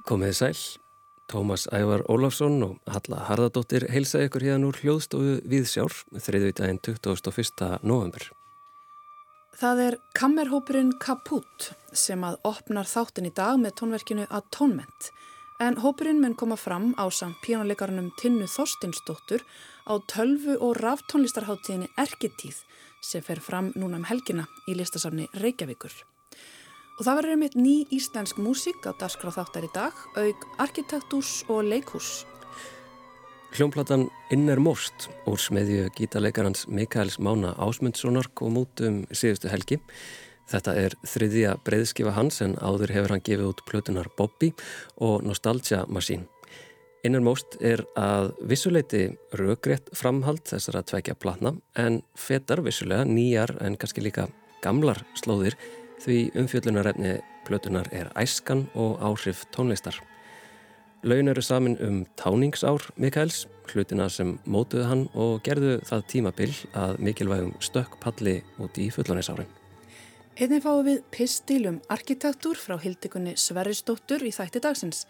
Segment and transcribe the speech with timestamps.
[0.00, 0.56] Komiði sæl,
[1.30, 7.68] Tómas Ævar Ólafsson og Halla Harðardóttir heilsa ykkur hérna úr hljóðstofu Viðsjár þriðvitaðin 21.
[7.86, 8.26] november.
[9.56, 15.12] Það er kammerhópurinn Kaput sem að opnar þáttin í dag með tónverkinu Atonement
[15.62, 19.44] en hópurinn mun koma fram á samt píjónuleikarunum Tinnu Þorstinsdóttur
[19.86, 22.64] á tölvu og ráftónlistarháttíðinni Erkitíð
[23.04, 25.94] sem fer fram núna um helgina í listasafni Reykjavíkur.
[26.98, 31.64] Og það verður einmitt ný íslensk músík á Darskráð þáttar í dag, auk arkitektús og
[31.70, 32.10] leikhús.
[33.52, 39.76] Hljómplatan Inner Most úr smeðju gítarleikarans Mikaels Mána Ásmundssonar kom út um síðustu helgi.
[40.48, 44.52] Þetta er þriðja breyðskifa hans en áður hefur hann gefið út plötunar Bobby
[45.04, 46.28] og Nostalgia Machine.
[47.04, 53.76] Inner Most er að vissuleiti röggrétt framhald þessara tvekja platna en fetar vissulega nýjar en
[53.76, 54.28] kannski líka
[54.62, 55.56] gamlar slóðir
[56.02, 59.96] því umfjöllunarefni plötunar er æskan og áhrif tónlistar.
[61.02, 67.00] Laun eru samin um táningsár Mikaels, hlutina sem mótuðu hann og gerðu það tímabill að
[67.02, 69.50] mikilvægum stökk palli út í fullonisárin.
[70.38, 75.02] Einnig fáum við pistilum arkitektur frá hildikunni Sverrisdóttur í þætti dagsins.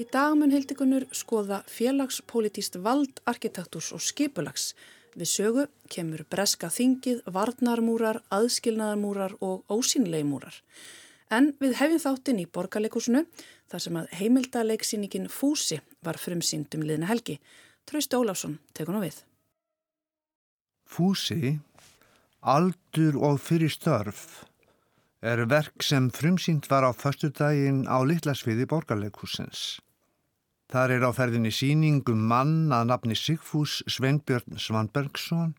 [0.00, 4.72] Í dag mun hildikunnur skoða félagspolítist vald arkitekturs og skipulags
[5.14, 10.56] Við sögu kemur breska þingið, varnarmúrar, aðskilnaðarmúrar og ósýnleimúrar.
[11.30, 13.22] En við hefjum þáttinn í borgarleikusinu
[13.70, 17.38] þar sem að heimildaleiksýningin Fúsi var frumsýnd um liðna helgi.
[17.86, 19.20] Trausti Ólafsson tekur nú við.
[20.84, 21.54] Fúsi,
[22.42, 24.44] aldur og fyrir störf
[25.24, 29.80] er verk sem frumsýnd var á förstu daginn á Littlasviði borgarleikusins.
[30.74, 35.52] Þar er á ferðinni síningum mann að nafni Sigfús Sveinbjörn Svanbergsson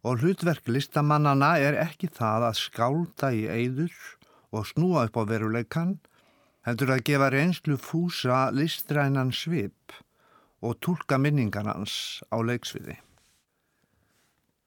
[0.00, 3.92] og hlutverk listamannana er ekki það að skálda í eyður
[4.56, 5.98] og snúa upp á veruleikan,
[6.64, 9.92] heldur að gefa reynslu fúsa listrænan svip
[10.64, 12.96] og tólka minningar hans á leiksviði.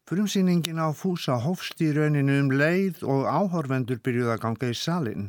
[0.06, 5.28] Frumsýningin á fúsa hófst í rauninu um leið og áhorvendur byrjuð að ganga í salin,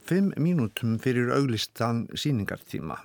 [0.00, 2.96] fimm mínútum fyrir auglistan síningartíma.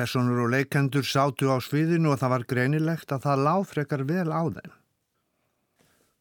[0.00, 4.30] Personur og leikendur sátu á sviðinu og það var greinilegt að það lág frekar vel
[4.32, 4.70] á þeim.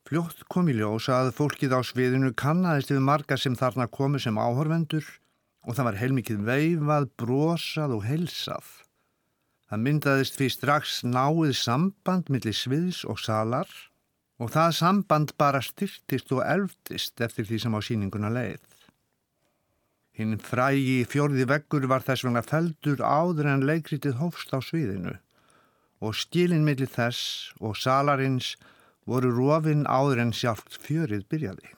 [0.09, 4.35] Fljótt kom í ljós að fólkið á sviðinu kannadist við marga sem þarna komu sem
[4.35, 5.07] áhorvendur
[5.63, 8.67] og það var heilmikið veifað, brosað og heilsað.
[9.71, 13.71] Það myndaðist fyrir strax náið samband millir sviðs og salar
[14.43, 18.68] og það samband bara styrtist og elftist eftir því sem á síninguna leið.
[20.19, 25.13] Hinn frægi fjörði veggur var þess vegna feldur áður en leikrítið hófst á sviðinu
[26.03, 28.53] og skilin millir þess og salarins
[29.07, 31.71] voru rofin áður en sjálft fjörið byrjaði.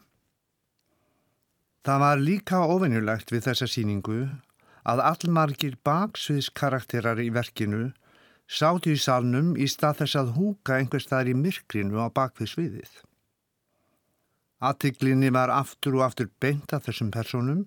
[1.86, 4.24] Það var líka ofinnulegt við þessa síningu
[4.92, 7.92] að allmargir baksviðskarakterar í verkinu
[8.50, 12.92] sátu í salnum í stað þess að húka einhver staðar í myrkrinu á bakvið sviðið.
[14.62, 17.64] Attiklinni var aftur og aftur beint af þessum personum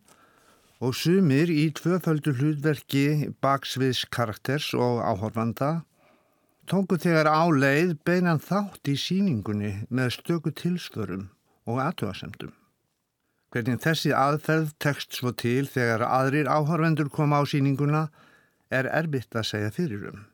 [0.84, 5.70] og sumir í tvöföldu hlutverki baksviðs karakters og áhorfanda
[6.68, 11.30] tóku þegar áleið beinan þátt í síningunni með stöku tilsförum
[11.64, 12.52] og aðtöðasemdum.
[13.54, 18.08] Hvernig þessi aðferð tekst svo til þegar aðrir áhorfendur koma á síninguna
[18.68, 20.24] er erbitt að segja fyrir um.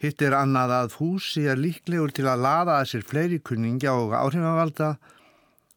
[0.00, 4.14] Hitt er annað að fúsi er líklegur til að laða að sér fleiri kunningja og
[4.16, 4.94] áhrifavalda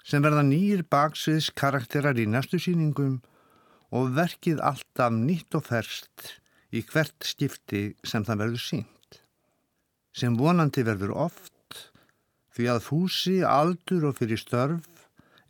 [0.03, 3.21] sem verða nýjir baksviðs karakterar í næstu síningum
[3.93, 6.33] og verkið alltaf nýtt og ferst
[6.73, 9.19] í hvert skipti sem það verður sínt.
[10.13, 11.51] Sem vonandi verður oft
[12.53, 14.89] því að fúsi, aldur og fyrir störf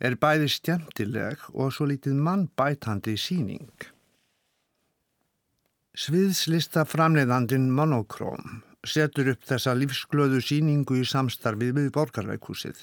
[0.04, 3.72] er bæði stjæmtileg og svo lítið mann bætandi síning.
[5.94, 12.80] Sviðslista framleiðandin Monokróm setur upp þessa lífsglöðu síningu í samstarfið við borgarleikúsið.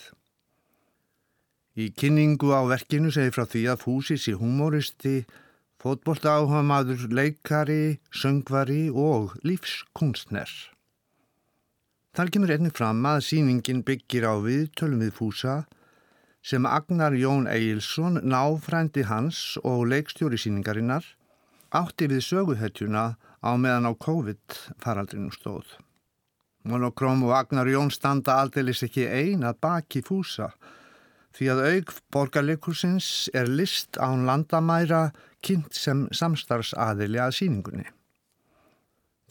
[1.80, 5.24] Í kynningu á verkinu segir frá því að Fúsi sé humoristi,
[5.80, 10.52] fótbolta áhuga maður, leikari, söngvari og lífskunstner.
[12.12, 15.54] Þar kemur einnig fram að síningin byggir á viðtölum við Fúsa
[16.44, 21.08] sem Agnar Jón Eilsson, náfrændi hans og leikstjóri síningarinnar
[21.72, 25.78] átti við söguhetjuna á meðan á COVID faraldrinu stóð.
[26.68, 30.52] Monokróm og Agnar Jón standa aldeilis ekki ein að baki Fúsa
[31.38, 35.10] því að auk borgarleikursins er list án landamæra
[35.46, 37.88] kynnt sem samstarfsaðili að síningunni.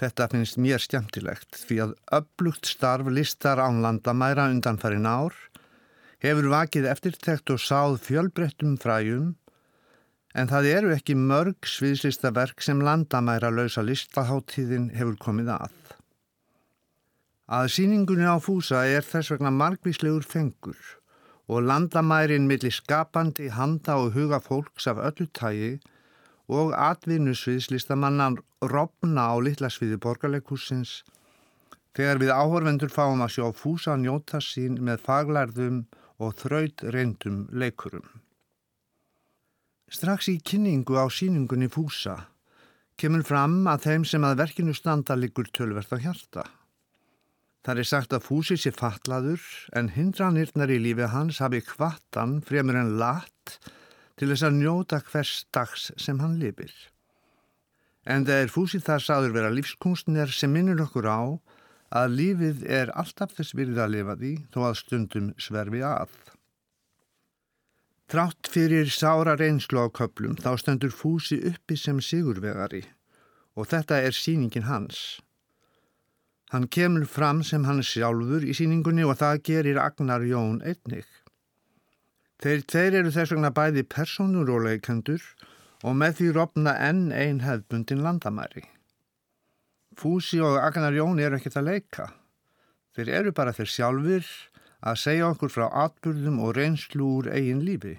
[0.00, 5.36] Þetta finnst mér stjæmtilegt því að upplugt starf listar án landamæra undanfærin ár
[6.24, 9.34] hefur vakið eftirtekt og sáð fjölbrettum fræjum
[10.38, 15.72] En það eru ekki mörg sviðslistaverk sem landamæra lausa listaháttíðin hefur komið að.
[17.50, 20.78] Að síningunni á fúsa er þess vegna margvíslegur fengur
[21.50, 25.72] og landamærin millir skapandi handa og huga fólks af öllu tægi
[26.58, 28.38] og atvinnusviðslistamannan
[28.74, 30.92] robna á litla sviði borgarleikussins
[31.98, 35.82] þegar við áhorvendur fáum að sjá fúsa njóta sín með faglærðum
[36.22, 38.06] og þraut reyndum leikurum.
[39.90, 42.16] Strax í kynningu á síningunni fúsa
[43.00, 46.44] kemur fram að þeim sem að verkinu standa liggur tölvert á hjarta.
[47.66, 49.42] Það er sagt að Fúsi sé fatlaður
[49.76, 53.58] en hindranirnar í lífi hans hafi kvattan fremur en lat
[54.16, 56.72] til þess að njóta hvers dags sem hann lifir.
[58.08, 61.20] En það er Fúsi þar sáður vera lífskunstnir sem minnur okkur á
[62.00, 66.12] að lífið er alltaf þess virðið að lifa því þó að stundum sverfi að.
[68.10, 72.86] Trátt fyrir sára reynslu á köplum þá stöndur Fúsi uppi sem sigurvegari
[73.54, 75.20] og þetta er síningin hans.
[76.50, 81.06] Hann kemur fram sem hann sjálfur í síningunni og það gerir Agnar Jón einnig.
[82.42, 85.22] Þeir tveir eru þess vegna bæði personuróleikendur
[85.86, 88.64] og með því rofna enn ein hefðbundin landamæri.
[89.94, 92.08] Fúsi og Agnar Jón eru ekkert að leika.
[92.98, 94.34] Þeir eru bara þeir sjálfur
[94.80, 97.94] að segja okkur frá atbyrðum og reynslu úr eigin lífi.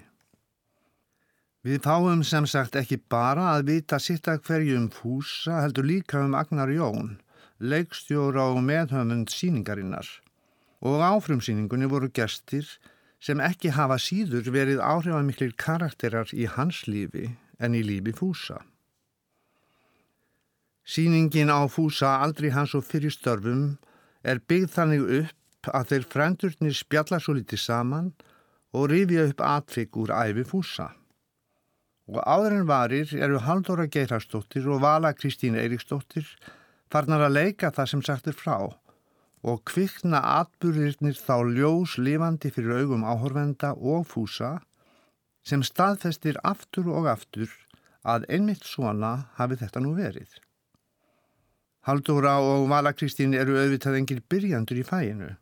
[1.64, 6.20] Við fáum sem sagt ekki bara að vita sitt að hverju um Fúsa heldur líka
[6.20, 7.21] um Agnar Jón
[7.62, 10.08] leikstjóra og meðhöfund síningarinnar
[10.82, 12.66] og áfrumsýningunni voru gestir
[13.22, 17.28] sem ekki hafa síður verið áhrifamiklir karakterar í hans lífi
[17.62, 18.58] en í lífi Fúsa.
[20.82, 23.76] Sýningin á Fúsa aldrei hans og fyrir störfum
[24.26, 28.10] er byggð þannig upp að þeir frendurnir spjalla svo litið saman
[28.74, 30.88] og rifja upp atfik úr æfi Fúsa.
[32.10, 36.26] Og áður en varir eru Haldóra Geirharsdóttir og Vala Kristín Eiríksdóttir
[36.92, 38.56] farnar að leika það sem sagt er frá
[39.42, 44.58] og kvikna atbyrðirnir þá ljós lifandi fyrir augum áhorvenda og fúsa
[45.42, 47.50] sem staðfestir aftur og aftur
[48.06, 50.28] að einmitt svona hafi þetta nú verið.
[51.82, 55.32] Haldóra og Vala Kristín eru auðvitað engir byrjandur í fæinu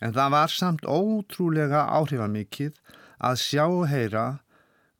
[0.00, 2.78] en það var samt ótrúlega áhrifamikið
[3.20, 4.24] að sjá og heyra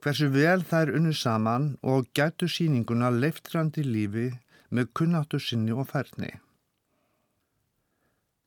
[0.04, 4.28] hversu vel þær unnu saman og gætu síninguna leiftrandi lífi
[4.70, 6.30] með kunnáttu sinni og færni.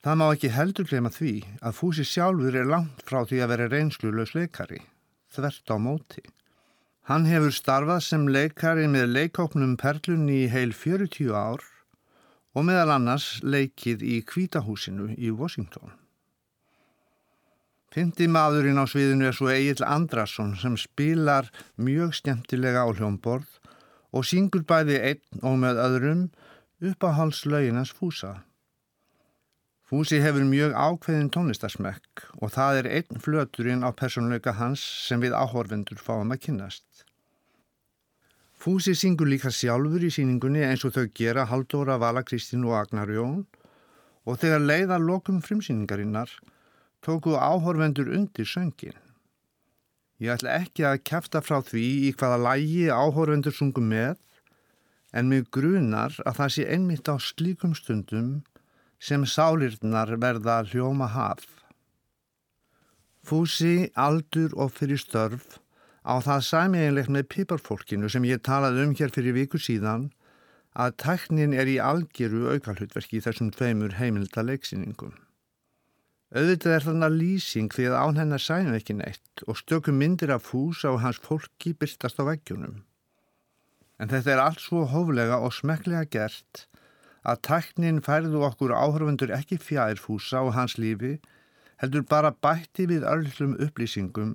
[0.03, 1.33] Það má ekki heldur glema því
[1.63, 4.81] að Fúsi sjálfur er langt frá því að vera reynslulegs leikari,
[5.31, 6.23] þvert á móti.
[7.07, 11.63] Hann hefur starfað sem leikari með leikóknum Perlunni í heil 40 ár
[12.53, 15.95] og meðal annars leikið í Kvítahúsinu í Washington.
[17.93, 23.59] Fyndi maðurinn á sviðinu er svo Egil Andrason sem spilar mjög skemmtilega á hljómborð
[24.13, 26.25] og syngur bæði einn og með öðrum
[26.89, 28.33] upp á halslauginans Fúsa.
[29.89, 35.35] Fúsi hefur mjög ákveðin tónlistarsmekk og það er einn flöturinn á personleika hans sem við
[35.37, 37.03] áhorfendur fáum að kynast.
[38.57, 43.11] Fúsi syngur líka sjálfur í síningunni eins og þau gera Haldóra, Vala Kristín og Agnar
[43.11, 43.43] Jón
[44.23, 46.31] og þegar leiða lokum frimsýningarinnar
[47.03, 48.95] tóku áhorfendur undir söngin.
[50.21, 54.19] Ég ætla ekki að kæfta frá því í hvaða lægi áhórvendur sungum með
[55.13, 58.29] en mig grunar að það sé einmitt á slíkum stundum
[59.03, 61.43] sem sálirnar verða hljóma haf.
[63.23, 65.59] Fúsi, aldur og fyrir störf
[66.03, 70.09] á það sæmiðinlegt með piparfólkinu sem ég talaði um hér fyrir viku síðan
[70.73, 75.13] að tæknin er í algjöru aukalhutverki þessum tveimur heimilda leiksýningum.
[76.33, 80.47] Auðvitað er þarna lýsing því að án hennar sæna ekki neitt og stökum myndir af
[80.49, 82.79] fúsa og hans fólki byrtast á veggjunum.
[84.01, 86.65] En þetta er allt svo hóflega og smeklega gert
[87.21, 91.19] að tæknin færðu okkur áhörfundur ekki fjær fúsa og hans lífi
[91.83, 94.33] heldur bara bætti við öllum upplýsingum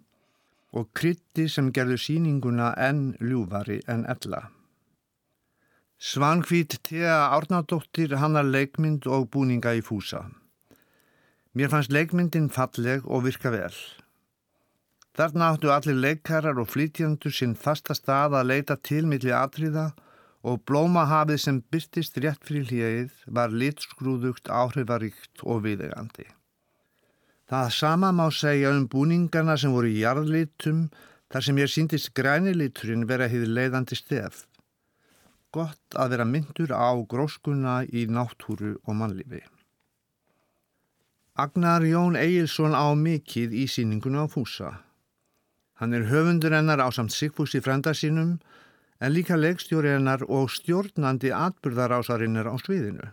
[0.79, 4.47] og krytti sem gerðu síninguna enn ljúvari enn ella.
[5.99, 10.29] Svankvít Thea Árnardóttir hannar leikmynd og búninga í fúsa.
[11.59, 13.75] Mér fannst leikmyndin falleg og virka vel.
[15.19, 19.89] Þarna áttu allir leikarar og flytjandur sinn fasta stað að leita til milli atriða
[20.47, 26.29] og blómahafið sem byrtist rétt fyrir hlýðið var litskrúðugt, áhrifaríkt og viðegandi.
[27.51, 30.87] Það sama má segja um búningarna sem voru í jarðlitum
[31.27, 34.45] þar sem ég síndist græniliturinn vera hefði leiðandi stef.
[35.51, 39.43] Gott að vera myndur á gróskuna í náttúru og mannlifi.
[41.39, 44.71] Agnar Jón Egilson á mikið í síningunum á Fúsa.
[45.79, 48.41] Hann er höfundur hennar á samt Sigfúsi frenda sínum
[48.99, 53.07] en líka leikstjóri hennar og stjórnandi atbyrðarásarinnir á sviðinu.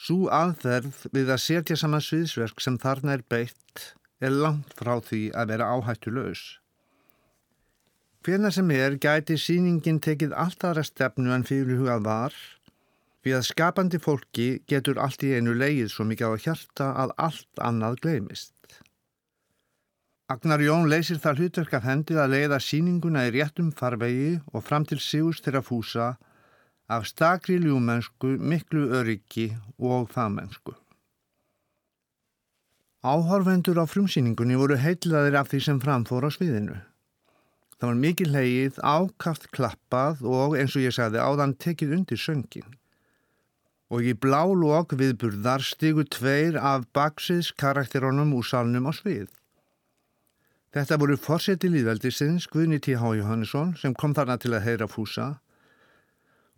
[0.00, 3.84] Sú aðferð við að setja saman sviðsverk sem þarna er beitt
[4.24, 6.42] er langt frá því að vera áhættu laus.
[8.24, 12.44] Hvena sem er gæti síningin tekið allt aðra stefnu en fyrirhugað var
[13.24, 17.62] við að skapandi fólki getur allt í einu leið svo mikið á hjarta að allt
[17.68, 18.52] annað gleimist.
[20.28, 24.86] Agnar Jón leysir það hlutverk af hendið að leiða síninguna í réttum farvegi og fram
[24.88, 26.14] til sigust þeirra fúsa
[26.88, 30.76] af stakri ljúmennsku, miklu öryggi og þamennsku.
[33.04, 36.78] Áhorfendur á frumsýningunni voru heitlaðir af því sem framfór á sviðinu.
[37.76, 42.78] Það var mikið leið, ákaft klappað og eins og ég sagði áðan tekið undir söngin.
[43.92, 49.28] Og í blá lók viðburðar stigu tveir af baksiðs karakterónum úr salnum á svið.
[50.74, 52.96] Þetta voru fórseti líðveldisins Guðni T.
[52.98, 53.12] H.
[53.20, 55.26] Johannesson sem kom þarna til að heyra fúsa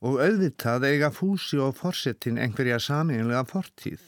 [0.01, 4.01] og auðvitað eiga fúsi og fórsetin einhverja saminlega fortíð.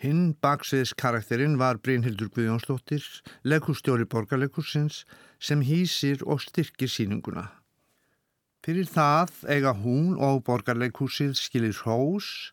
[0.00, 3.04] Hinn baksiðs karakterinn var Brynhildur Guðjónsdóttir,
[3.44, 5.04] leikustjóri borgarleikursins
[5.40, 7.46] sem hýsir og styrkir síninguna.
[8.64, 12.48] Fyrir það eiga hún og borgarleikursið skilir hrós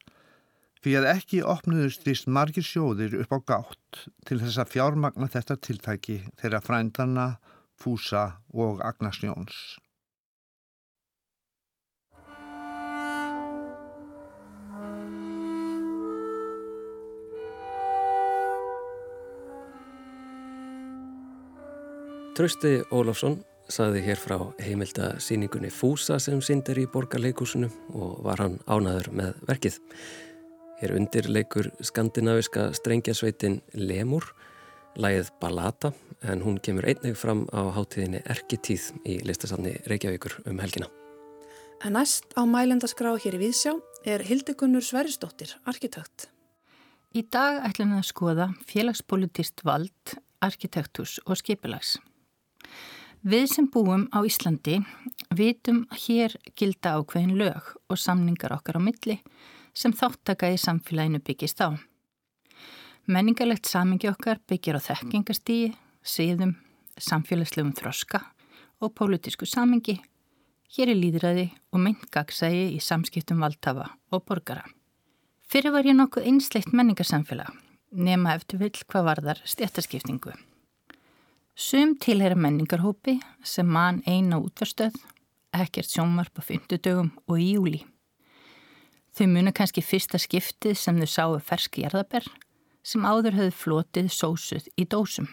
[0.84, 5.56] fyrir að ekki opnuðust vist margir sjóðir upp á gátt til þess að fjármagna þetta
[5.64, 7.28] tiltæki þeirra frændarna,
[7.80, 9.80] Fúsa og Agnarsjóns.
[22.36, 23.40] Trausti Ólafsson
[23.72, 29.80] saði hér frá heimildasýningunni Fúsa sem syndir í borgarleikúsinu og var hann ánaður með verkið.
[30.82, 34.26] Hér undir leikur skandinaviska strengjasveitin Lemur,
[35.00, 35.94] lægið Balata
[36.28, 40.90] en hún kemur einnig fram á hátíðinni Erkitíð í listasafni Reykjavíkur um helgina.
[41.82, 43.74] En næst á mælendaskrá hér í Víðsjá
[44.06, 46.28] er Hildekunnur Sveristóttir, arkitekt.
[47.18, 51.98] Í dag ætlum við að skoða félagspolitist vald, arkitektús og skipilags.
[53.22, 54.80] Við sem búum á Íslandi
[55.38, 59.20] vitum hér gilda ákveðin lög og samningar okkar á milli
[59.78, 61.78] sem þáttaka í samfélaginu byggist á.
[63.06, 65.70] Menningarlegt samingi okkar byggir á þekkingastígi,
[66.02, 66.58] síðum,
[66.98, 68.26] samfélagslegum þroska
[68.82, 70.00] og pólitísku samingi,
[70.74, 74.66] hér er líðræði og myndgagsægi í samskiptum valdhafa og borgara.
[75.46, 77.54] Fyrir var ég nokkuð einsleitt menningarsamfélag,
[77.94, 80.34] nema eftir vill hvað varðar stjættaskiptingu.
[81.56, 84.96] Sum tilheyra menningarhópi sem mann eina útvarstöð,
[85.52, 87.82] ekkert sjónvarp á fymtudögum og í júli.
[89.12, 92.24] Þau muna kannski fyrsta skiptið sem þau sáu ferski jarðaber
[92.88, 95.28] sem áður höfðu flotið sósuð í dósum.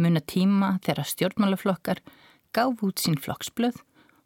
[0.00, 2.00] Muna tíma þegar stjórnmálaflokkar
[2.56, 3.76] gáf út sín flokksblöð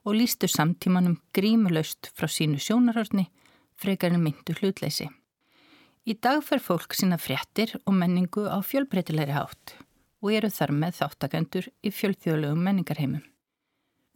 [0.07, 3.27] og lístu samtímanum grímulaust frá sínu sjónarhörni
[3.75, 5.11] frekarinn myndu hlutleysi.
[6.07, 9.75] Í dag fer fólk sína fréttir og menningu á fjölbreytilegri hátt
[10.23, 13.25] og eru þar með þáttakendur í fjölþjóðlegum menningarheimum.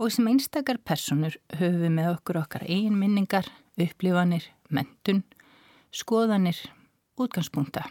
[0.02, 3.46] Og sem einstakar personur höfum við með okkur okkar eigin minningar,
[3.78, 5.22] upplifanir, mentun,
[5.94, 6.58] skoðanir,
[7.20, 7.84] útgangspunkta.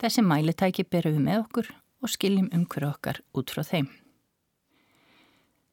[0.00, 3.88] Þessi mælitæki berum við með okkur og skiljum umhverju okkar út frá þeim.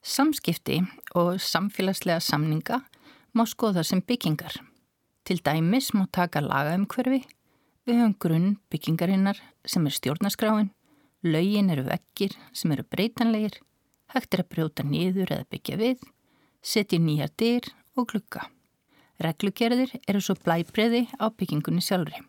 [0.07, 0.79] Samskipti
[1.19, 2.81] og samfélagslega samninga
[3.35, 4.53] má skoða sem byggingar.
[5.27, 7.25] Til dæmis má taka laga umhverfi,
[7.83, 10.71] við höfum grunn byggingarinnar sem er stjórnaskráin
[11.25, 13.57] Laugin eru vekkir sem eru breytanlegir,
[14.13, 16.03] hægt er að brjóta nýður eða byggja við,
[16.61, 18.45] setja nýjar dyr og glukka.
[19.23, 22.21] Reglugerðir eru svo blæbreiði á byggingunni sjálfri.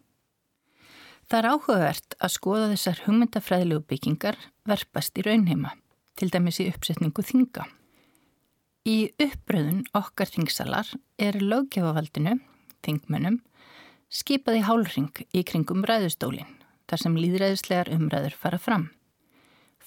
[1.29, 5.75] Það er áhugavert að skoða þessar hugmyndafræðilegu byggingar verpast í raunheima,
[6.17, 7.69] til dæmis í uppsetningu þinga.
[8.89, 12.39] Í uppbröðun okkar þingsalar er löggefavaldinu,
[12.81, 13.43] þingmönnum,
[14.09, 16.58] skipað í hálfring í kringum ræðustólinn
[16.89, 18.89] þar sem líðræðislegar umræður fara fram.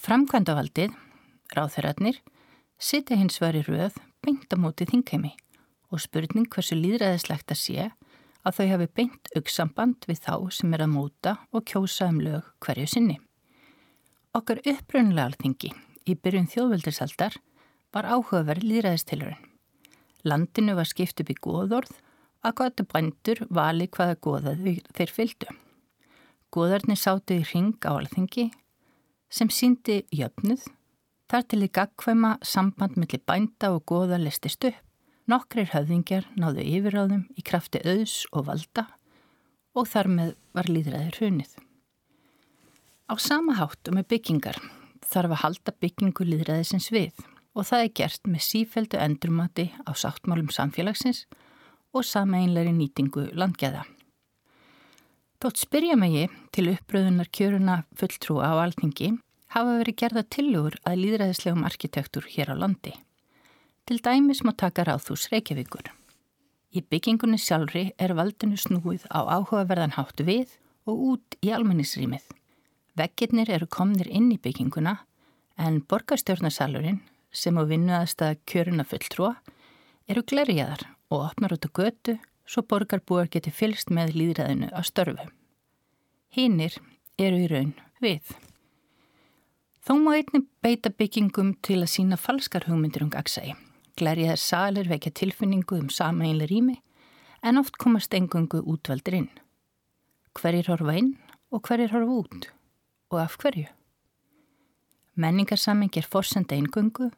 [0.01, 0.93] Framkvæmdavaldið,
[1.55, 2.22] ráþeirarnir,
[2.81, 5.34] sitja hins vegar í rauð beint á móti þingheimi
[5.91, 7.89] og spurning hversu líðræðislegt að sé
[8.41, 12.48] að þau hafi beint auksamband við þá sem er að móta og kjósa um lög
[12.63, 13.17] hverju sinni.
[14.34, 15.74] Okkar upprönnulega alþingi
[16.08, 17.36] í byrjun þjóðvöldisaldar
[17.91, 19.50] var áhugaverð líðræðistilurinn.
[20.24, 21.91] Landinu var skipt upp í góðorð
[22.46, 24.55] að gota bændur vali hvaða góða
[24.96, 25.50] þeir fylgdu.
[26.51, 28.50] Góðarnir sátu í ring á alþengi
[29.31, 30.65] sem síndi jöfnuð
[31.31, 34.75] þar til í gagkvæma samband millir bænda og góða listist upp.
[35.31, 38.88] Nokkrir höfðingjar náðu yfiráðum í krafti auðs og valda
[39.77, 41.53] og þar með var líðræðir hrunið.
[43.08, 44.60] Á sama hátt og með byggingar
[45.08, 47.24] þarf að halda byggingu líðræðisins við
[47.55, 51.24] og það er gert með sífældu endurmati á sáttmálum samfélagsins
[51.96, 53.86] og sameinleiri nýtingu landgeða.
[55.42, 59.08] Þótt spyrja megi til uppröðunar kjöruna fulltrúa á alþingi
[59.56, 62.94] hafa verið gerða tilugur að líðræðislegum arkitektur hér á landi.
[63.90, 65.90] Til dæmis má taka ráðhús Reykjavíkur.
[66.78, 70.54] Í byggingunni sjálfri er valdinu snúið á áhugaverðan hátt við
[70.86, 72.22] og út í almennisrýmið.
[72.94, 75.00] Veggirnir eru komnir inn í bygginguna
[75.58, 77.02] en borgarstjórnarsalurinn
[77.34, 79.34] sem á vinnu aðstæða kjöruna fulltrúa
[80.06, 85.27] eru glerjaðar og opnar út á götu svo borgarbúar geti fylst með líðræðinu að störfu.
[86.36, 86.75] Hinnir
[87.20, 88.24] eru í raun við.
[89.81, 93.55] Þó má einni beita byggingum til að sína falskar hugmyndir um gagsægi.
[93.98, 96.77] Glerjaðar salir vekja tilfinningu um sameinlega rými
[97.43, 99.29] en oft komast engungu útveldir inn.
[100.38, 101.15] Hverjir horfa inn
[101.51, 102.50] og hverjir horfa út
[103.12, 103.67] og af hverju?
[105.15, 107.12] Menningarsaming er forsenda eingöngu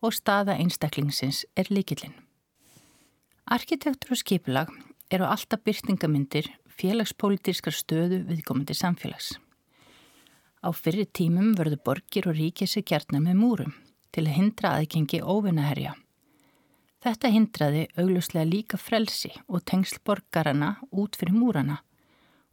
[0.00, 2.14] og staða einstaklingsins er líkillin.
[3.50, 4.68] Arkitektur og skipulag
[5.10, 9.32] eru alltaf byrtingamindir félagspolítískar stöðu viðkomandi samfélags.
[10.62, 13.72] Á fyrir tímum verður borgir og ríkið sig gertna með múrum
[14.14, 15.96] til að hindra aðgengi óvinnaherja.
[17.02, 21.80] Þetta hindraði augluslega líka frelsi og tengsl borgarana út fyrir múrana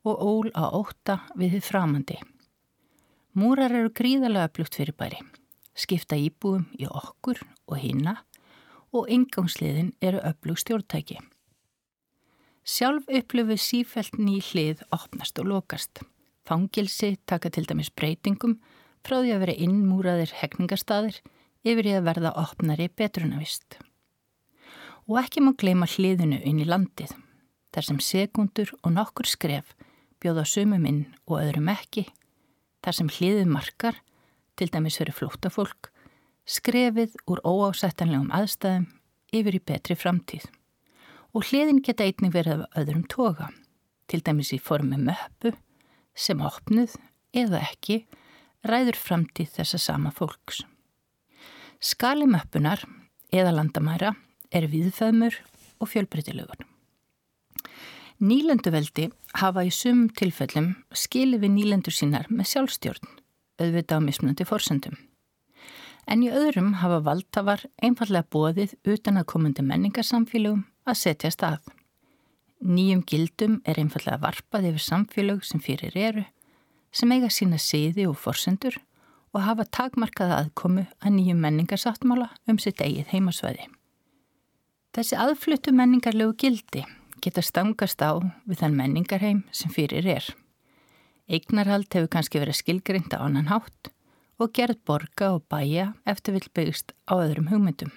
[0.01, 2.17] og ól á óta við þið framandi.
[3.37, 5.21] Múrar eru gríðalega blugt fyrir bæri,
[5.77, 8.23] skipta íbúum í okkur og hinna
[8.95, 11.19] og ingangsliðin eru öflug stjórntæki.
[12.67, 16.03] Sjálf upplöfu sífælt ný hlið opnast og lokast.
[16.47, 18.57] Fangilsi taka til dæmis breytingum
[19.03, 21.21] frá því að vera innmúraðir hegningarstaðir
[21.67, 23.79] yfir í að verða opnari betrunavist.
[25.07, 27.13] Og ekki má gleima hliðinu inn í landið,
[27.71, 29.75] þar sem sekundur og nokkur skref
[30.19, 32.07] bjóða sumum inn og öðrum ekki
[32.87, 33.97] þar sem hliðið markar,
[34.57, 35.89] til dæmis fyrir flóttafólk,
[36.47, 38.87] skrefið úr óásættanlegum aðstæðum
[39.35, 40.45] yfir í betri framtíð.
[41.35, 43.49] Og hliðin geta einnig verið af öðrum toga,
[44.07, 45.51] til dæmis í formi möppu,
[46.15, 46.95] sem opnuð
[47.35, 48.05] eða ekki
[48.65, 50.63] ræður framtíð þessa sama fólks.
[51.83, 52.81] Skali möppunar
[53.29, 54.15] eða landamæra
[54.49, 55.35] er viðfæðmur
[55.83, 56.63] og fjölbreytilegur.
[58.17, 63.11] Nýlenduveldi hafa í sumum tilfellum skili við nýlendur sínar með sjálfstjórn,
[63.61, 64.97] auðvitað á mismunandi forsendum.
[66.07, 71.65] En í öðrum hafa valdtafar einfallega bóðið utan að komandi menningarsamfélögum að setja stað.
[72.63, 76.23] Nýjum gildum er einfallega varpað yfir samfélög sem fyrir eru,
[76.95, 78.79] sem eiga sína siði og forsendur
[79.35, 83.67] og hafa takmarkaða aðkomu að nýjum menningarsáttmála um sitt eigið heimasvæði.
[84.95, 86.85] Þessi aðfluttu menningarlegu gildi
[87.21, 88.17] geta stangast á
[88.47, 90.25] við þann menningarheim sem fyrir er.
[91.27, 93.91] Eignarhald hefur kannski verið skilgrind á annan hátt
[94.37, 97.91] og gerð borga og bæja eftir vil byggst á öðrum hugmyndum.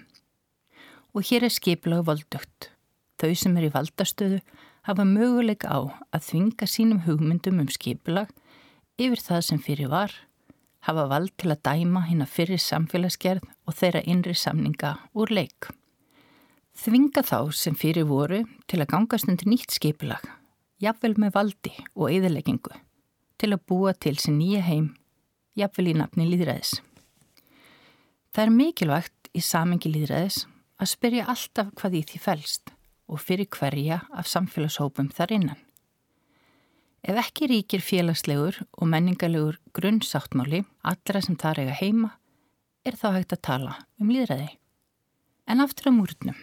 [1.15, 2.71] Og hér er skiplag voldugt.
[3.21, 4.41] Þau sem er í valdastöðu
[4.89, 8.31] hafa möguleik á að þvinga sínum hugmyndum um skiplag
[9.01, 10.13] yfir það sem fyrir var,
[10.87, 15.69] hafa vald til að dæma hinn að fyrir samfélagsgerð og þeirra innri samninga úr leik.
[16.81, 20.23] Þvinga þá sem fyrir voru til að gangast undir nýtt skipilag,
[20.81, 22.73] jafnvel með valdi og eðileggingu,
[23.37, 24.95] til að búa til sem nýja heim,
[25.61, 26.79] jafnvel í nafni líðræðis.
[28.31, 30.45] Það er mikilvægt í samengi líðræðis
[30.81, 32.73] að spyrja alltaf hvað í því fælst
[33.11, 35.61] og fyrir hverja af samfélagshópum þar innan.
[37.03, 42.13] Ef ekki ríkir félagslegur og menningarlegur grunnsáttmáli allra sem þar eiga heima,
[42.85, 44.51] er þá hægt að tala um líðræði.
[45.51, 46.37] En aftur á múrnum.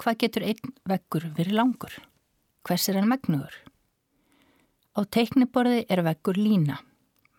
[0.00, 1.92] Hvað getur einn veggur verið langur?
[2.64, 3.52] Hvers er hann megnugur?
[4.96, 6.80] Á teikniborði er veggur lína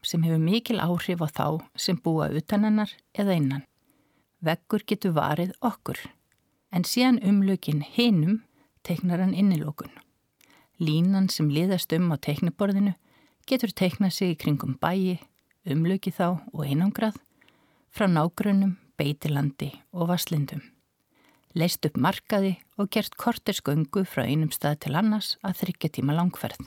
[0.05, 3.63] sem hefur mikil áhrif á þá sem búa utan hennar eða innan.
[4.41, 5.99] Veggur getur varið okkur
[6.71, 8.41] en síðan umlökin hinum
[8.87, 9.91] teiknar hann innilókun.
[10.81, 12.95] Línan sem liðast um á teikniborðinu
[13.45, 15.19] getur teiknað sig í kringum bæi,
[15.67, 17.19] umlöki þá og einangrað
[17.91, 20.63] frá nágrunum, beitilandi og vaslindum
[21.57, 26.61] leist upp markaði og gert kortersköngu frá einum stað til annars að þryggja tíma langferð.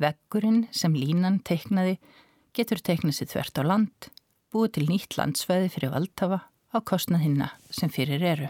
[0.00, 1.98] Veggurinn sem línan teiknaði
[2.56, 4.08] getur teiknað sér þvert á land,
[4.48, 6.40] búið til nýtt landsveði fyrir valdhafa
[6.72, 8.48] á kostnað hinna sem fyrir eru.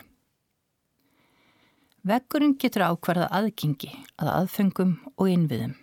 [2.06, 3.90] Veggurinn getur ákvarða aðgengi
[4.22, 5.74] að aðfengum og innviðum.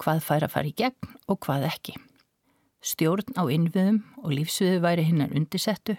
[0.00, 1.96] Hvað fær að fara í gegn og hvað ekki.
[2.86, 5.98] Stjórn á innviðum og lífsviðu væri hinnar undirsettu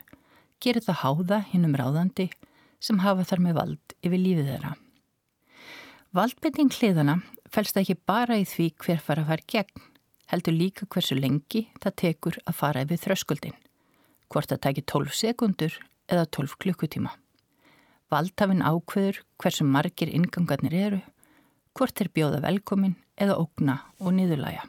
[0.64, 2.30] gerir það háða hinnum ráðandi
[2.80, 4.74] sem hafa þar með vald yfir lífið þeirra.
[6.18, 7.20] Valdbending hliðana
[7.54, 9.86] fælst ekki bara í því hver fara að fara gegn,
[10.32, 13.56] heldur líka hversu lengi það tekur að fara yfir þröskuldin,
[14.28, 15.78] hvort það tekir 12 sekundur
[16.12, 17.14] eða 12 klukkutíma.
[18.12, 21.00] Valdhafinn ákveður hversu margir ingangarnir eru,
[21.76, 24.64] hvort er bjóða velkomin eða ógna og niðurlæja.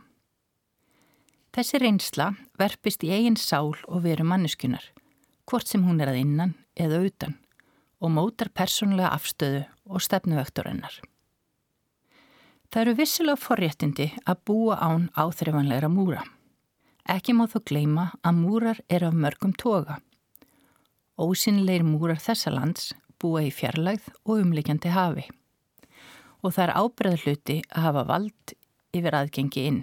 [1.55, 4.85] Þessi reynsla verpist í eigin sál og veru manneskunar,
[5.49, 7.39] hvort sem hún er að innan eða utan
[7.99, 11.01] og mótar persónlega afstöðu og stefnuvektorennar.
[12.69, 16.21] Það eru vissilega forréttindi að búa án áþreifanlegra múra.
[17.09, 19.97] Ekki má þó gleima að múrar eru af mörgum toga.
[21.17, 25.25] Ósynleir múrar þessa lands búa í fjarlægð og umlikjandi hafi.
[26.45, 28.57] Og það er ábyrðað hluti að hafa vald
[28.93, 29.83] yfir aðgengi inn.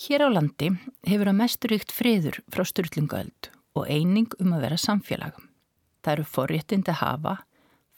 [0.00, 0.70] Hér á landi
[1.10, 5.34] hefur að mestur ríkt friður frá styrlingöld og eining um að vera samfélag.
[6.06, 7.40] Það eru forréttindi að hafa,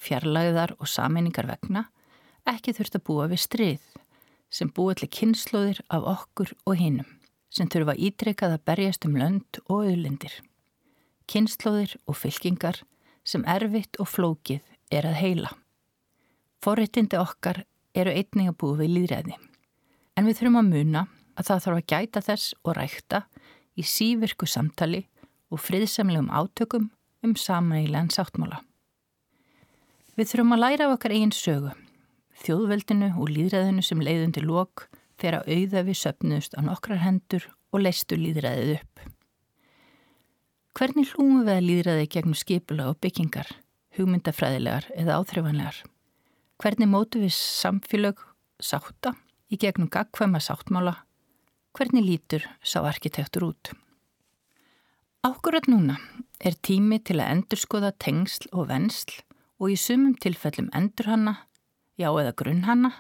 [0.01, 1.91] fjarlægðar og sameiningar vegna
[2.49, 3.89] ekki þurft að búa við stríð
[4.53, 7.09] sem búið til kynnslóðir af okkur og hinnum
[7.53, 10.35] sem þurfa ítrekkað að berjast um lönd og auðlindir.
[11.29, 12.81] Kynnslóðir og fylkingar
[13.25, 15.53] sem erfitt og flókið er að heila.
[16.65, 19.37] Forréttindi okkar eru einning að búa við líðræði.
[20.17, 21.05] En við þurfum að muna
[21.37, 23.23] að það þarf að gæta þess og rækta
[23.77, 25.07] í sívirku samtali
[25.53, 26.91] og friðsamlegum átökum
[27.23, 28.61] um samægilegan sáttmála.
[30.17, 31.73] Við þurfum að læra af okkar eigin sögu
[32.43, 34.89] þjóðveldinu og líðræðinu sem leiðundi lók
[35.21, 39.05] þegar auðafi söpnust á nokkrar hendur og leistu líðræðið upp.
[40.73, 43.49] Hvernig hlúum við að líðræði gegnum skipula og byggingar,
[43.99, 45.83] hugmyndafræðilegar eða áþreifanlegar?
[46.63, 48.23] Hvernig mótu við samfélög
[48.63, 49.15] sátta
[49.53, 50.97] í gegnum gagkvæma sáttmála?
[51.77, 53.73] Hvernig lítur sá arkitektur út?
[55.23, 56.01] Ákvörðat núna
[56.43, 59.21] er tími til að endurskoða tengsl og vensl
[59.63, 61.37] og í sumum tilfellum endur hanna
[61.99, 62.93] já eða grunnhanna,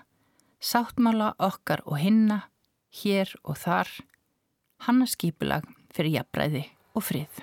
[0.60, 2.42] sáttmála okkar og hinna,
[3.02, 3.88] hér og þar,
[4.86, 7.42] hanna skipulag fyrir jafnbræði og frið.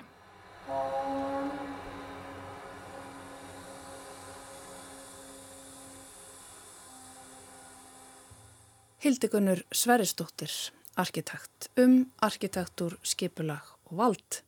[9.00, 10.52] Hildigunnur Sveristóttir,
[11.00, 14.42] arkitekt, um arkitektur, skipulag og vald.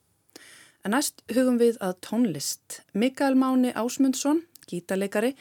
[0.85, 2.83] En næst hugum við að tónlist.
[2.93, 5.33] Mikael Máni Ásmundsson, gítarleikari,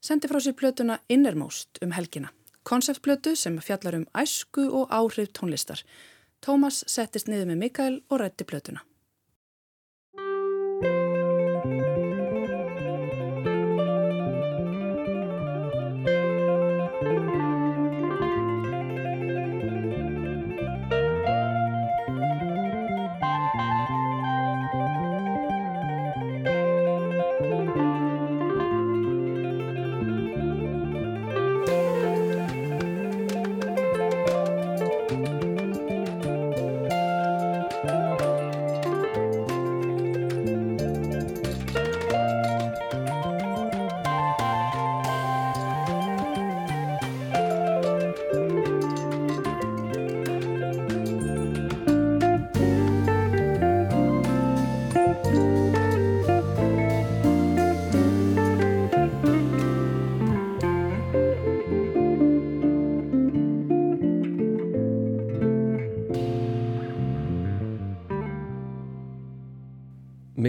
[0.00, 2.28] sendi frá sér plötuna Innermost um helgina.
[2.62, 5.82] Konceptplötu sem fjallar um æsku og áhrif tónlistar.
[6.40, 8.80] Tómas settist niður með Mikael og rætti plötuna.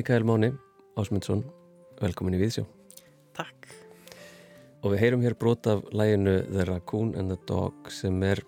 [0.02, 0.48] Mikael Máni
[0.98, 1.44] Ásmundsson,
[2.02, 2.64] velkomin í Víðsjó.
[3.38, 3.68] Takk.
[4.82, 8.42] Og við heyrum hér brot af læginu The Raccoon and the Dog sem er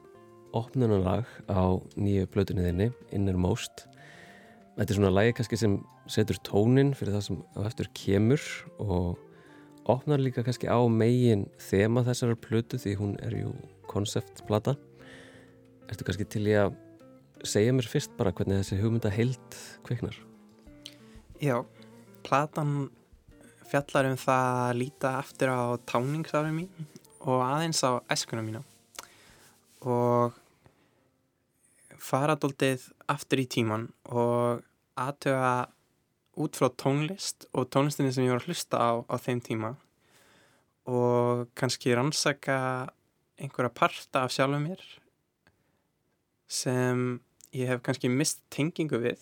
[0.58, 3.86] opnunarlag á nýju blötunniðinni, Innermost.
[4.80, 5.78] Þetta er svona lægi kannski sem
[6.10, 8.50] setur tónin fyrir það sem á eftir kemur
[8.82, 9.22] og
[9.94, 13.54] opnar líka kannski á megin þema þessar blötu því hún er ju
[13.94, 14.74] konceptplata.
[15.86, 16.74] Ertu kannski til í að
[17.46, 20.18] segja mér fyrst bara hvernig þessi hugmynda heilt kveiknar?
[21.44, 21.58] Já,
[22.24, 22.86] platan
[23.68, 26.86] fjallar um það að líta aftur á táningsárið mín
[27.20, 28.62] og aðeins á æskuna mína.
[29.84, 30.32] Og
[32.00, 34.64] fara doldið aftur í tíman og
[34.96, 35.52] aðtöga
[36.40, 39.76] út frá tónlist og tónlistinni sem ég var að hlusta á á þeim tíma.
[40.88, 42.58] Og kannski rannsaka
[43.36, 44.90] einhverja parta af sjálfu mér
[46.48, 47.18] sem
[47.52, 49.20] ég hef kannski mist tengingu við.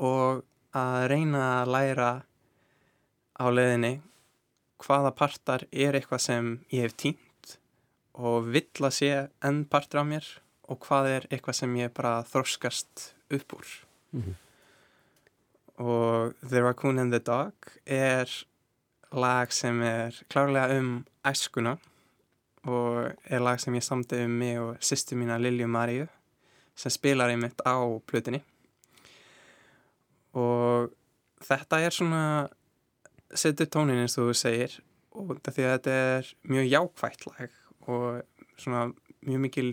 [0.00, 2.10] Og að reyna að læra
[3.36, 3.94] á leðinni
[4.82, 7.56] hvaða partar er eitthvað sem ég hef týnt
[8.16, 9.12] og vill að sé
[9.44, 10.28] enn partur af mér
[10.66, 13.66] og hvað er eitthvað sem ég bara þróskast upp úr
[14.12, 14.34] mm -hmm.
[15.84, 17.54] og The Raccoon and the Dog
[17.86, 18.28] er
[19.12, 21.78] lag sem er klárlega um æskuna
[22.64, 26.08] og er lag sem ég samtið um mig og sýstu mína Lilju Maríu
[26.74, 28.42] sem spilar einmitt á plötinni
[30.36, 30.92] og
[31.44, 32.22] þetta er svona
[33.36, 34.78] setur tónin eins og þú segir
[35.16, 38.82] og því að þetta er mjög jákvægt lag og svona
[39.26, 39.70] mjög mikil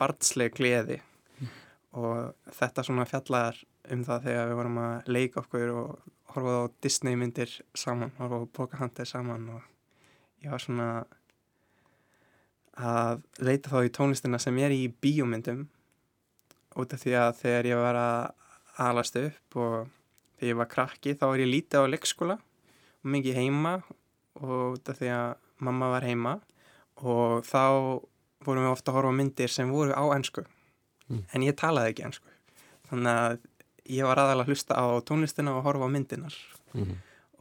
[0.00, 0.98] barnsleg gleði
[1.38, 1.52] mm.
[2.00, 3.60] og þetta svona fjallar
[3.94, 8.42] um það þegar við vorum að leika okkur og horfa á Disney myndir saman, horfa
[8.42, 9.62] á Pocahontas saman og
[10.42, 10.88] ég var svona
[12.74, 15.68] að leita þá í tónlistina sem er í bíómyndum
[16.74, 18.32] út af því að þegar ég var að
[18.82, 19.76] alast upp og
[20.38, 23.74] þegar ég var krakki þá var ég lítið á leikskóla og mikið heima
[24.42, 25.30] og því að
[25.64, 26.34] mamma var heima
[27.02, 27.64] og þá
[28.44, 31.24] vorum við ofta að horfa myndir sem voru á ennsku mm.
[31.32, 32.32] en ég talaði ekki ennsku
[32.90, 33.36] þannig að
[33.94, 36.36] ég var aðalega að hlusta á tónlistina og horfa á myndinar
[36.74, 36.94] mm.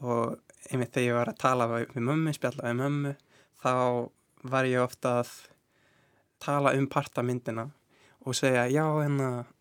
[0.05, 0.37] og
[0.71, 3.15] einmitt þegar ég var að tala við mömmu, spjalla við mömmu
[3.63, 3.73] þá
[4.53, 5.33] var ég ofta að
[6.43, 7.69] tala um partamyndina
[8.23, 9.52] og segja já en að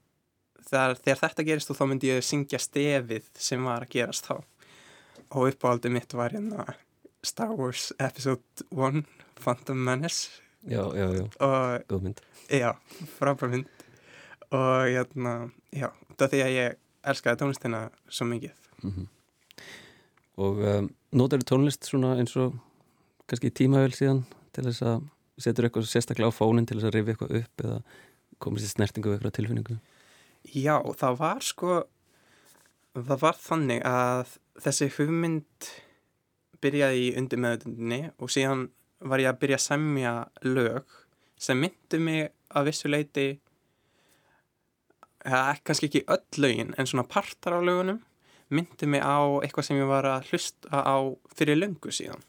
[0.68, 4.36] þegar, þegar þetta gerist og þá myndi ég syngja stefið sem var að gerast þá.
[5.32, 6.66] Og uppáhaldið mitt var hérna
[7.24, 9.04] Star Wars Episode 1
[9.40, 10.42] Phantom Menace.
[10.62, 11.24] Já, já, já,
[11.88, 12.20] góð mynd.
[12.50, 12.70] Já,
[13.18, 13.86] frábær mynd.
[14.52, 16.76] Og hérna, já, þetta er því að ég
[17.12, 18.68] elskaði tónlistina svo mikið.
[18.82, 19.08] Mm -hmm.
[20.42, 22.54] Og um, notar þú tónlist svona eins og
[23.26, 25.02] kannski tímavel síðan til þess að
[25.38, 27.82] setur eitthvað sérstaklega á fónin til þess að rifja eitthvað upp eða
[28.38, 29.78] komast í snertingu eitthvað tilfinningu?
[30.42, 31.78] Já, það var sko
[32.96, 35.70] það var þannig að þessi hugmynd
[36.62, 38.66] byrjaði í undir meðutundinni og síðan
[39.02, 40.12] var ég að byrja að semja
[40.46, 40.98] lög
[41.42, 43.26] sem myndi mig að vissu leiti
[45.24, 48.02] ja, kannski ekki öll lögin en svona partar á lögunum
[48.52, 50.96] myndi mig á eitthvað sem ég var að hlusta á
[51.36, 52.22] fyrir löngu síðan.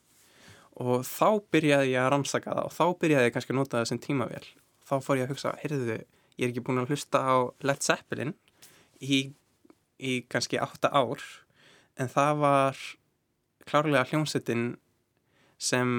[0.80, 3.89] Og þá byrjaði ég að rannsaka það og þá byrjaði ég kannski að nota það
[3.91, 4.45] sem tímavél.
[4.88, 5.97] Þá fór ég að hugsa, heyrðu,
[6.38, 8.34] ég er ekki búin að hlusta á Led Zeppelin
[9.02, 9.34] í,
[10.00, 11.24] í kannski átta ár
[12.00, 12.86] en það var
[13.69, 14.74] klárlega hljómsettin
[15.63, 15.89] sem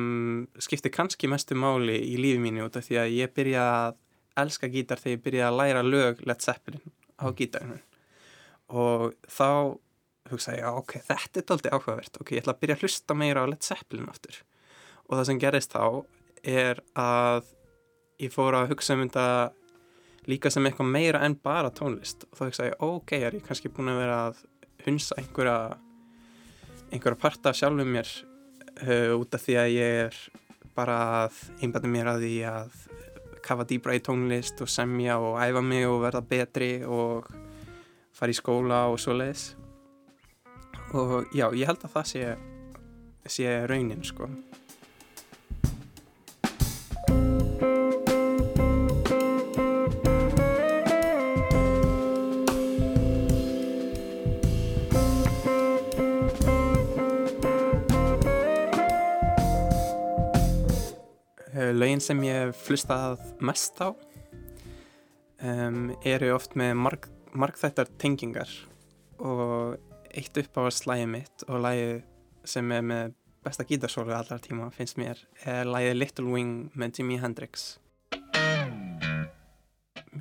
[0.61, 4.01] skipti kannski mestu máli í lífi mínu út af því að ég byrja að
[4.45, 6.85] elska gítar þegar ég byrja að læra lög Led Zeppelin
[7.17, 7.37] á mm.
[7.39, 7.79] gítarinu
[8.75, 9.79] og þá
[10.31, 12.21] hugsa ég, ok, þetta er doldið áhugavert.
[12.21, 14.39] Ok, ég ætla að byrja að hlusta meira á Led Zeppelin aftur.
[15.05, 15.85] Og það sem gerist þá
[16.45, 17.51] er að
[18.23, 19.27] ég fór að hugsa um þetta
[20.31, 22.27] líka sem eitthvað meira en bara tónlist.
[22.31, 24.45] Og þá hugsa ég, ok, er ég kannski búin að vera að
[24.85, 25.59] hunsa einhverja
[26.93, 28.11] einhverja parta sjálfum mér
[28.85, 30.19] uh, út af því að ég er
[30.75, 32.79] bara að einbæta mér að því að
[33.45, 37.29] kafa dýbra í tónlist og semja og æfa mig og verða betri og
[38.15, 39.53] fara í skóla og svo leiðis
[40.95, 42.25] og já, ég held að það sé,
[43.37, 44.31] sé raunin sko
[61.95, 63.95] lögin sem ég flustað mest á
[65.47, 68.51] um, eru oft með marg, margþættar tengingar
[69.23, 69.77] og
[70.11, 72.03] eitt upp á slæði mitt og lægi
[72.45, 73.15] sem er með
[73.47, 77.79] besta gítarsólu allar tíma finnst mér er lægið Little Wing með Jimi Hendrix.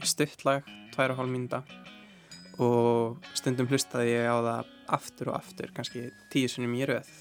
[0.03, 0.61] Stutt lag,
[0.93, 1.63] tvær og hálf mynda
[2.61, 7.13] og stundum hlustaði ég á það aftur og aftur kannski tíu sunnum í rauð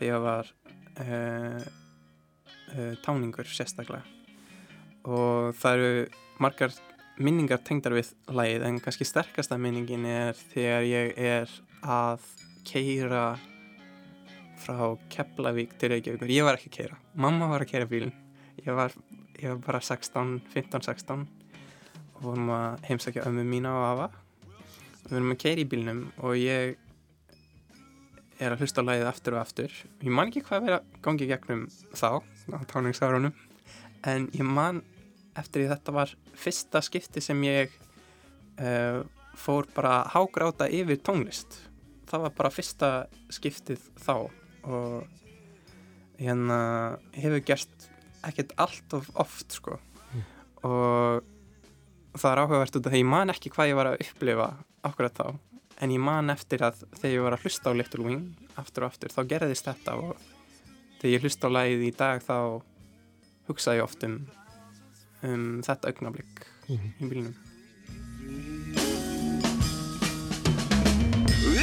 [0.00, 0.54] þegar ég var
[1.06, 1.74] uh,
[2.74, 4.04] uh, táningur sérstaklega.
[5.06, 6.06] Og það eru
[6.42, 6.74] margar
[7.16, 11.52] minningar tengdar við lægið en kannski sterkasta minningin er þegar ég er
[11.86, 12.24] að
[12.66, 13.36] keira
[14.60, 16.32] frá Keflavík til Reykjavíkur.
[16.32, 18.14] Ég var ekki að keira, mamma var að keira bílinn.
[18.64, 18.94] Ég var,
[19.38, 21.26] ég var bara 16 15-16
[22.16, 24.08] og vorum að heimsækja ömmu mína og afa.
[25.06, 26.76] Við vorum að keira í bílinnum og ég
[28.36, 29.76] er að hlusta á lægið aftur og aftur.
[30.02, 32.10] Ég man ekki hvað verið að gangi gegnum þá
[32.52, 33.34] á táningsárunum.
[34.06, 34.82] En ég man
[35.36, 37.72] eftir því þetta var fyrsta skipti sem ég
[38.60, 39.02] uh,
[39.36, 41.58] fór bara hágráta yfir tónlist.
[42.06, 42.90] Það var bara fyrsta
[43.34, 44.14] skiptið þá
[44.66, 45.16] og
[46.20, 46.58] hérna
[47.14, 47.90] hefur gerst
[48.26, 49.80] ekkert allt of oft sko.
[50.12, 50.22] Mm.
[50.66, 51.24] og
[52.16, 54.48] það er áhugavert út af því ég man ekki hvað ég var að upplifa
[54.86, 55.26] akkurat þá.
[55.84, 58.94] En ég man eftir að þegar ég var að hlusta á Little Wing aftur og
[58.94, 60.22] aftur þá gerðist þetta og
[61.00, 62.38] þegar ég hlusta á lægið í dag þá
[63.48, 64.20] hugsa ég oft um,
[65.22, 66.92] um þetta augnablík mm -hmm.
[67.00, 67.36] í bílinum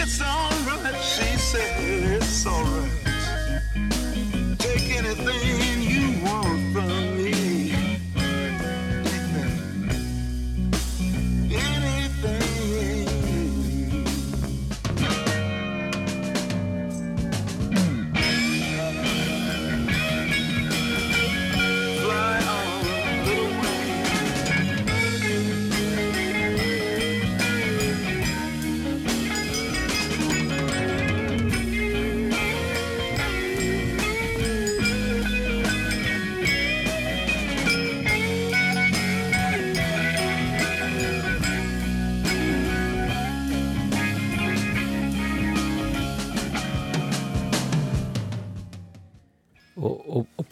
[0.03, 3.02] It's alright, she said, it's alright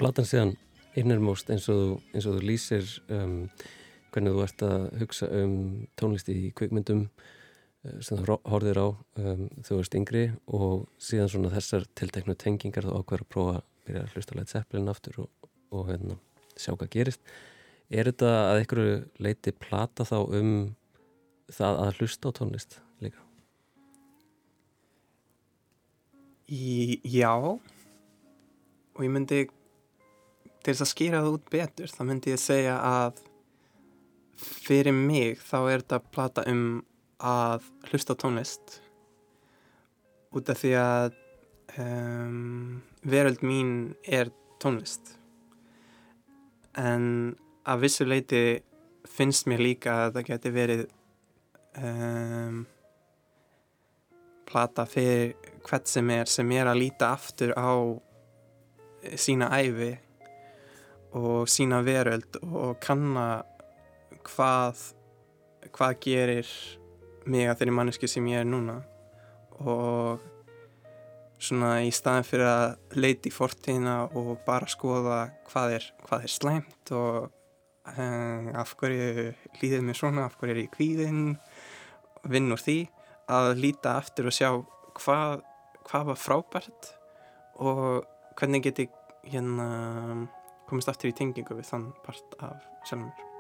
[0.01, 0.55] platan séðan
[0.97, 3.45] innarmóst eins og, þú lýsir um,
[4.11, 5.53] hvernig þú ert að hugsa um
[5.99, 11.53] tónlisti í kvikmyndum uh, sem þú horfir á um, þú veist yngri og síðan svona
[11.53, 15.49] þessar tilteknu tengingar þú ákveður að prófa að byrja að hlusta leitt seppilin aftur og,
[15.71, 16.19] og hérna,
[16.57, 17.33] sjá hvað gerist
[17.91, 20.53] er þetta að einhverju leiti plata þá um
[21.51, 23.23] það að hlusta á tónlist líka?
[26.51, 27.31] Í, já
[28.91, 29.45] og ég myndi
[30.61, 33.21] til þess að skýra það út betur þá myndi ég segja að
[34.41, 36.63] fyrir mig þá er þetta plata um
[37.21, 38.79] að hlusta tónlist
[40.31, 41.17] út af því að
[41.81, 45.17] um, veröld mín er tónlist.
[46.77, 47.35] En
[47.67, 48.61] að vissu leiti
[49.11, 50.85] finnst mér líka að það geti verið
[51.81, 52.61] um,
[54.47, 55.35] plata fyrir
[55.67, 57.71] hvert sem er sem er að líta aftur á
[59.19, 59.93] sína æfi
[61.17, 63.43] og sína veröld og kanna
[64.27, 64.79] hvað
[65.71, 66.51] hvað gerir
[67.29, 68.79] mig að þeirri mannesku sem ég er núna.
[69.61, 70.21] Og
[71.41, 75.19] svona í staðin fyrir að leiti í fortíðina og bara skoða
[75.49, 77.29] hvað er, hvað er slæmt og
[77.97, 81.23] um, af hverju líðið mér svona, af hverju er ég kvíðinn
[82.29, 82.79] vinn úr því
[83.31, 84.49] að líta aftur og sjá
[84.99, 85.41] hvað,
[85.87, 86.91] hvað var frábært
[87.61, 88.05] og
[88.37, 88.93] hvernig get ég
[89.31, 89.69] hérna
[90.71, 93.30] komist aftur í tengingu við þann part af sjálfum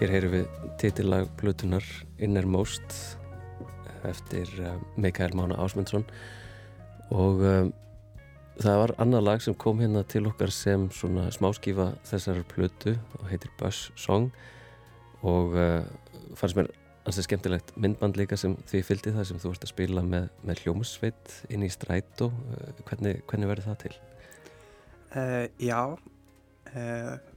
[0.00, 0.44] Hér heyrum við
[0.80, 1.84] titillag Plutunar
[2.24, 2.94] Innermost
[4.08, 6.06] eftir uh, Mikael Mána Ásmundsson.
[7.12, 7.68] Og um,
[8.64, 13.26] það var annar lag sem kom hérna til okkar sem svona smáskífa þessar Plutu og
[13.28, 14.30] heitir Buzz Song.
[15.20, 15.84] Og uh,
[16.32, 16.70] fannst mér
[17.04, 20.62] ansið skemmtilegt myndband líka sem því fylgdi það sem þú vart að spila með, með
[20.64, 22.30] hljómsveit inn í strætó.
[22.54, 23.98] Uh, hvernig, hvernig verður það til?
[25.60, 25.82] Já
[26.72, 27.29] það,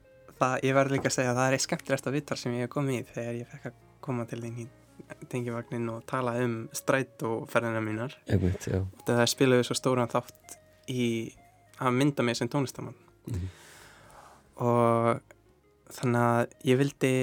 [0.63, 2.73] ég verður líka að segja að það er eitt skemmtilegast að vittar sem ég hef
[2.73, 4.67] komið í þegar ég fekk að koma til þín í
[5.31, 8.15] tengivagnin og tala um stræt og ferðina mínar.
[8.31, 8.67] Einmitt,
[9.07, 10.57] það spilaði svo stóran þátt
[10.91, 11.07] í
[11.81, 12.95] að mynda mig sem tónlistamann
[13.25, 13.47] mm -hmm.
[14.67, 15.21] og
[15.93, 17.15] þannig að ég vildi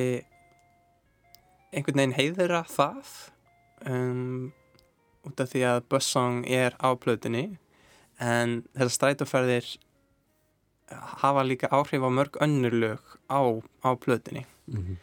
[1.71, 3.13] einhvern veginn heiðra það
[3.87, 4.53] um,
[5.27, 7.59] út af því að Bussong er á plötunni
[8.21, 9.69] en þessar strætóferðir
[10.91, 13.41] hafa líka áhrif á mörg önnur lög á,
[13.85, 14.97] á plötinni mm -hmm.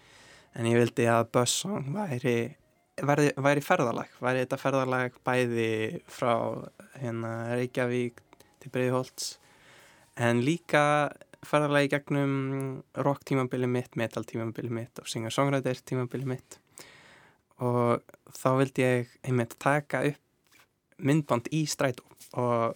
[0.56, 2.56] en ég vildi að Buzzsong væri,
[3.02, 6.34] væri, væri ferðalag væri þetta ferðalag bæði frá
[7.02, 8.22] hérna, Reykjavík
[8.60, 9.38] til Breiðholtz
[10.16, 11.12] en líka
[11.46, 16.60] ferðalagi gegnum rock tímabili mitt, metal tímabili mitt og singer-songwriter tímabili mitt
[17.60, 20.22] og þá vildi ég einmitt taka upp
[20.98, 22.76] myndband í strætó og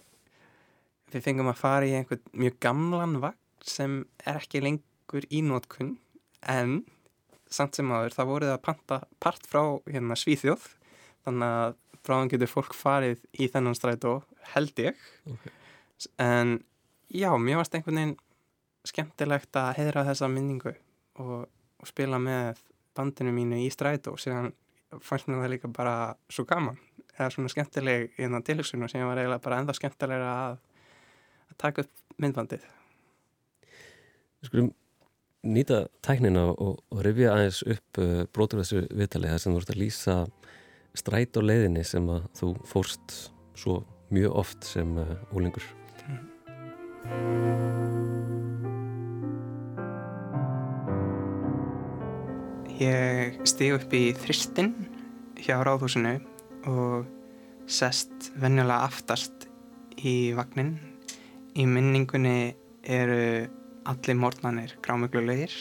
[1.16, 5.96] við fengum að fara í einhvern mjög gamlan vagn sem er ekki lengur í nótkunn
[6.50, 6.82] en
[7.52, 10.66] samt sem aður það voruð að panta part frá hérna Svíþjóð
[11.26, 14.16] þannig að bráðan getur fólk farið í þennan strætó
[14.54, 14.98] held ég
[15.30, 15.52] okay.
[16.18, 16.56] en
[17.12, 18.16] já, mér varst einhvern veginn
[18.88, 20.72] skemmtilegt að heðra þessa minningu
[21.22, 22.58] og, og spila með
[22.96, 24.50] bandinu mínu í strætó og síðan
[25.00, 25.94] fannst mér það líka bara
[26.32, 26.80] svo gaman
[27.14, 30.58] eða svona skemmtileg í þannig tilhugsunum sem var eiginlega bara enda skemmtilegra að
[31.52, 32.64] að taka upp myndbandið
[34.42, 34.72] Við skulum
[35.42, 39.80] nýta tæknina og, og rifja aðeins upp uh, brotur þessu viðtalið sem þú ert að
[39.80, 40.16] lýsa
[40.98, 43.16] stræt og leiðinni sem að þú fórst
[43.58, 43.80] svo
[44.12, 45.64] mjög oft sem uh, ólingur.
[52.82, 54.72] Ég steg upp í þristinn
[55.38, 56.16] hjá ráðhúsinu
[56.70, 57.06] og
[57.70, 59.46] sest venjulega aftast
[60.02, 60.76] í vagnin
[61.58, 63.48] í minningunni eru
[63.88, 65.52] allir morgnanir grámuglulegir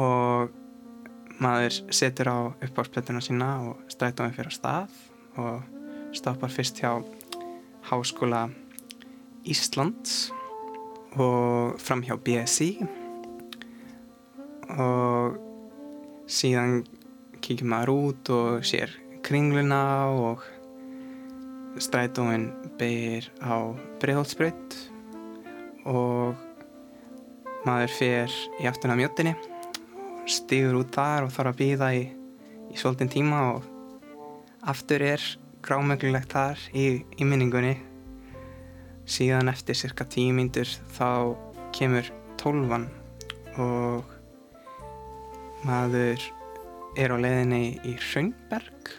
[0.00, 0.52] og
[1.42, 4.98] maður setur á uppáspletuna sína og strætóðum fyrir að stað
[5.40, 6.92] og stoppar fyrst hjá
[7.84, 8.46] Háskóla
[9.44, 10.30] Íslands
[11.20, 12.70] og fram hjá BSI
[14.74, 15.40] og
[16.30, 16.82] síðan
[17.44, 19.82] kíkir maður út og sér kringluna
[20.12, 20.44] og
[21.82, 24.76] strætóin beir á breiðholtsbreytt
[25.90, 26.36] og
[27.64, 29.34] maður fer í aftun á mjöttinni
[30.30, 32.04] stýgur út þar og þarf að býða í,
[32.72, 33.66] í svolítinn tíma og
[34.64, 35.24] aftur er
[35.64, 37.76] grámöglulegt þar í, í minningunni.
[39.04, 41.36] Síðan eftir cirka tíu myndur þá
[41.76, 42.08] kemur
[42.40, 42.86] tólvan
[43.60, 44.08] og
[45.64, 46.22] maður
[47.00, 48.92] er á leiðinni í Hraunberg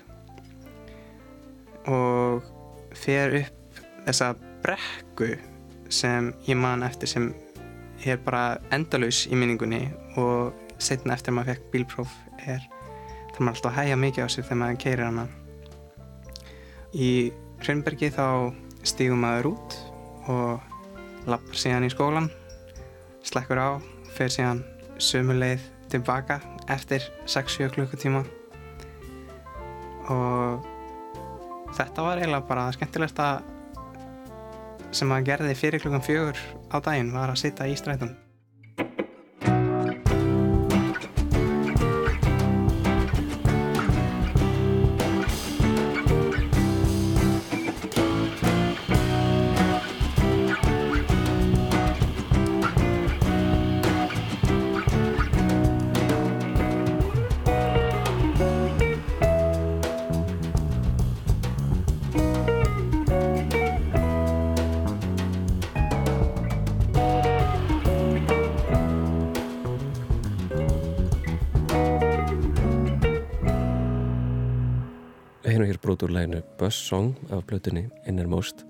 [1.90, 2.55] og
[3.00, 4.34] fer upp þessa
[4.64, 5.32] brekku
[5.94, 7.32] sem ég man eftir sem
[8.06, 9.88] er bara endalus í minningunni
[10.22, 12.16] og setna eftir að maður fekk bílpróf
[12.46, 12.64] er
[13.36, 15.26] það maður alltaf hægja mikið á sig þegar maður keirir hana.
[16.96, 17.12] Í
[17.64, 18.28] Hraunbergi þá
[18.86, 19.78] stígum maður út
[20.32, 22.30] og lappar síðan í skólan
[23.26, 23.70] slekkur á,
[24.16, 24.62] fer síðan
[25.02, 26.40] sömuleið tilbaka
[26.72, 28.24] eftir 6-7 klukkutíma.
[30.14, 30.66] Og
[31.76, 33.44] þetta var eiginlega bara skemmtilegst að
[34.96, 36.40] sem maður gerði fyrir klukkan fjögur
[36.72, 38.14] á daginn var að sitja í strætum
[76.86, 78.64] Song af blötunni Innermost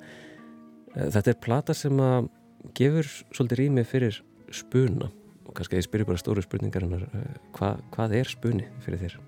[0.95, 2.30] eh, þetta er plata sem að
[2.78, 4.22] gefur svolítið rými fyrir
[4.55, 5.11] spuna.
[5.45, 9.20] Og kannski að ég spyrja bara stóru spurningar eh, Hva, hvað er spuni fyrir þér?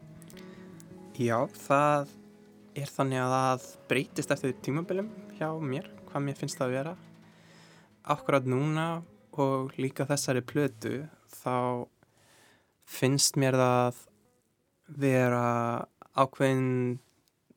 [1.17, 2.15] Já, það
[2.77, 5.07] er þannig að það breytist eftir tímabilum
[5.37, 6.95] hjá mér hvað mér finnst það að vera.
[8.07, 8.87] Akkurat núna
[9.37, 11.01] og líka þessari plötu
[11.41, 11.85] þá
[12.87, 13.99] finnst mér það
[14.87, 15.47] vera
[16.17, 16.99] ákveðin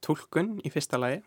[0.05, 1.21] tólkun í fyrsta lagi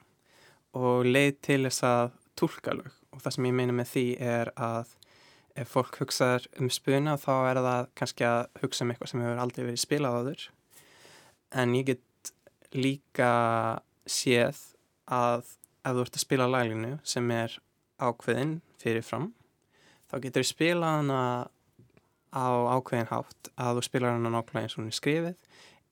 [0.78, 2.04] og leið til þess að
[2.40, 2.92] tólka lög.
[3.14, 4.96] Og það sem ég meina með því er að
[5.62, 9.44] ef fólk hugsaður um spuna þá er það kannski að hugsa um eitthvað sem hefur
[9.44, 10.46] aldrei verið spilað áður.
[11.54, 12.34] En ég get
[12.74, 13.34] líka
[14.10, 14.64] séð
[15.06, 15.46] að
[15.84, 17.60] ef þú ert að spila laglinu sem er
[18.02, 19.32] ákveðin fyrirfram
[20.10, 21.22] þá getur þú spilað hana
[22.34, 22.46] á
[22.78, 25.36] ákveðin hátt að þú spilar hana nákvæmlega eins og hún er skrifið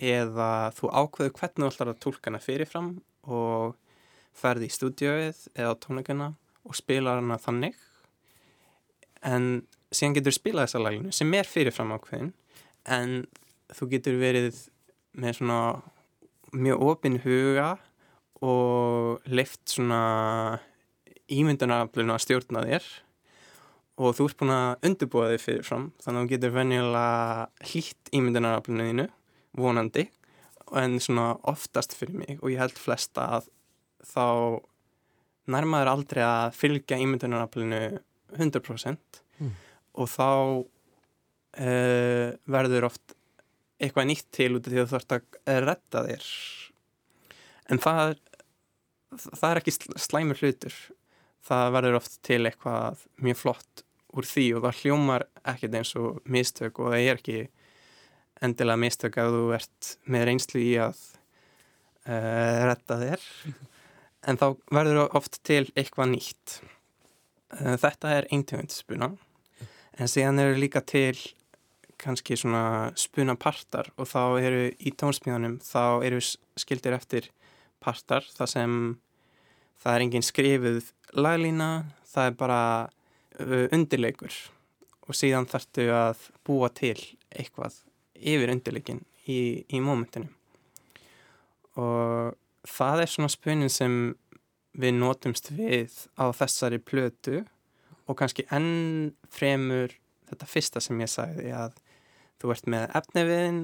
[0.01, 2.91] eða þú ákveður hvernig þú ætlar að tólka hana fyrirfram
[3.29, 3.75] og
[4.37, 6.31] ferði í stúdióið eða tónleikana
[6.65, 7.77] og spila hana þannig.
[9.21, 12.33] En síðan getur spilað þessa laginu sem er fyrirfram ákveðin
[12.89, 13.15] en
[13.75, 14.57] þú getur verið
[15.21, 15.61] með svona
[16.51, 17.69] mjög ofinn huga
[18.41, 20.01] og leift svona
[21.31, 22.85] ímyndunaraflinu að stjórna þér.
[24.01, 28.87] Og þú ert búin að undirbúa þig fyrirfram þannig að þú getur venjulega hlýtt ímyndunaraflinu
[28.89, 29.11] þínu
[29.57, 30.07] vonandi
[30.77, 33.49] en svona oftast fyrir mig og ég held flesta að
[34.07, 34.25] þá
[35.51, 37.81] nærmaður aldrei að fylgja ímyndunaraflinu
[38.37, 39.51] 100% mm.
[39.99, 43.15] og þá uh, verður oft
[43.81, 46.27] eitthvað nýtt til út af því að þú þarfst að retta þér.
[47.71, 48.17] En það
[49.11, 50.75] það er ekki slæmur hlutur.
[51.41, 56.19] Það verður oft til eitthvað mjög flott úr því og það hljómar ekkert eins og
[56.29, 57.39] mistök og það er ekki
[58.41, 61.01] endilega mistök að þú ert með reynslu í að
[62.07, 63.27] uh, retta þér.
[64.29, 66.59] En þá verður oft til eitthvað nýtt.
[67.55, 69.15] Uh, þetta er eintöfundspuna
[69.97, 71.15] en síðan eru líka til
[72.01, 76.21] kannski svona spunapartar og þá eru í tónsmíðanum þá eru
[76.57, 77.27] skildir eftir
[77.81, 78.77] partar það sem
[79.81, 81.69] það er engin skrifuð laglína
[82.13, 82.63] það er bara
[83.41, 84.33] uh, undirleikur.
[85.09, 86.97] Og síðan þarftu að búa til
[87.33, 87.81] eitthvað
[88.21, 90.29] yfir undirleikin í, í mómentinu
[91.79, 93.97] og það er svona spunin sem
[94.77, 97.41] við nótumst við á þessari plötu
[98.07, 99.93] og kannski enn fremur
[100.31, 101.75] þetta fyrsta sem ég sagði að
[102.41, 103.61] þú ert með efniviðin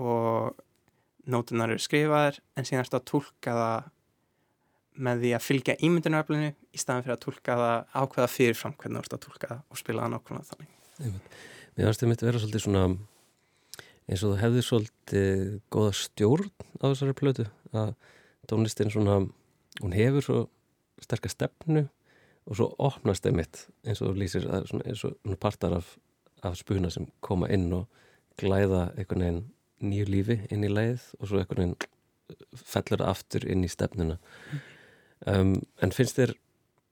[0.00, 0.58] og
[1.30, 3.88] nótunar eru skrifaðar en síðan ertu að tólka það
[5.00, 9.04] með því að fylgja ímyndunaröflinu í staðan fyrir að tólka það ákveða fyrirfram hvernig þú
[9.04, 10.74] ert að tólka það og spila það nákvæmlega þannig.
[11.00, 12.84] Mér finnst þetta að vera svolítið svona
[14.10, 16.50] eins og þú hefði svolítið goða stjórn
[16.82, 17.94] á þessari plötu að
[18.50, 19.20] tónlistin svona,
[19.80, 20.38] hún hefur svo
[21.00, 21.86] sterkast stefnu
[22.50, 25.94] og svo opnast þeim mitt eins og lýsir að svona, eins og partar af,
[26.42, 27.86] af spuna sem koma inn og
[28.40, 29.40] glæða einhvern veginn
[29.80, 34.18] nýju lífi inn í leið og svo einhvern veginn fellur það aftur inn í stefnuna
[35.30, 36.34] um, en finnst þér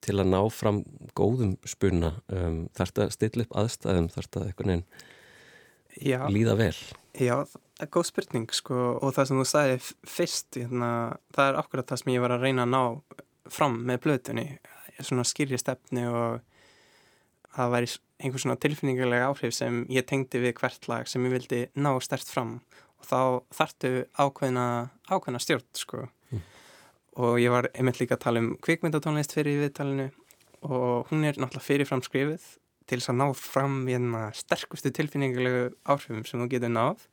[0.04, 0.82] til að ná fram
[1.18, 4.86] góðum spuna um, þarf þetta að stilla upp aðstæðum þarf þetta einhvern veginn
[5.98, 6.20] Já.
[6.30, 6.74] líða vel
[7.18, 10.90] Já, það er góð spurning sko og það sem þú sagði fyrst hérna,
[11.34, 12.82] það er akkurat það sem ég var að reyna að ná
[13.50, 14.44] fram með blöðunni
[14.98, 16.38] svona skýrri stefni og
[17.54, 21.60] það væri einhvers svona tilfinningulega áhrif sem ég tengdi við hvert lag sem ég vildi
[21.78, 22.58] ná stert fram
[22.98, 23.20] og þá
[23.54, 24.66] þartu ákveðna,
[25.10, 26.46] ákveðna stjórn sko mm.
[27.24, 30.10] og ég var einmitt líka að tala um kvikmyndatónlist fyrir viðtalinu
[30.66, 32.46] og hún er náttúrulega fyrirfram skrifið
[32.88, 37.04] til þess að ná fram hérna sterkustu tilfinningulegu áhrifum sem þú getur náð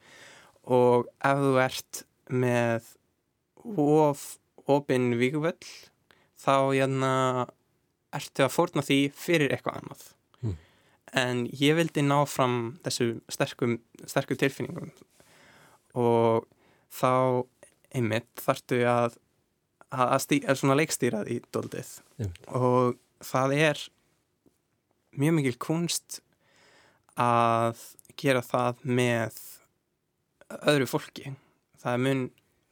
[0.66, 2.02] og ef þú ert
[2.32, 2.90] með
[3.76, 4.26] of
[4.72, 5.70] opinn víkuvöll
[6.42, 7.14] þá hérna
[8.16, 10.06] ertu að fórna því fyrir eitthvað annað
[10.42, 10.56] mm.
[11.22, 14.94] en ég vildi ná fram þessu sterkum, sterkum tilfinningum
[15.96, 16.48] og
[16.94, 17.44] þá
[17.96, 19.20] einmitt þartu að
[19.96, 22.32] að, að svona leikstýrað í doldið mm.
[22.58, 23.84] og það er
[25.20, 26.20] mjög mikil kunst
[27.20, 27.82] að
[28.20, 29.38] gera það með
[30.72, 31.36] öðru fólki.
[31.82, 32.26] Það er mun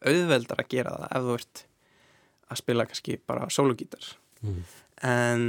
[0.03, 1.63] auðveldar að gera það ef þú ert
[2.53, 4.09] að spila kannski bara sólugítar
[4.43, 4.59] mm.
[5.07, 5.45] en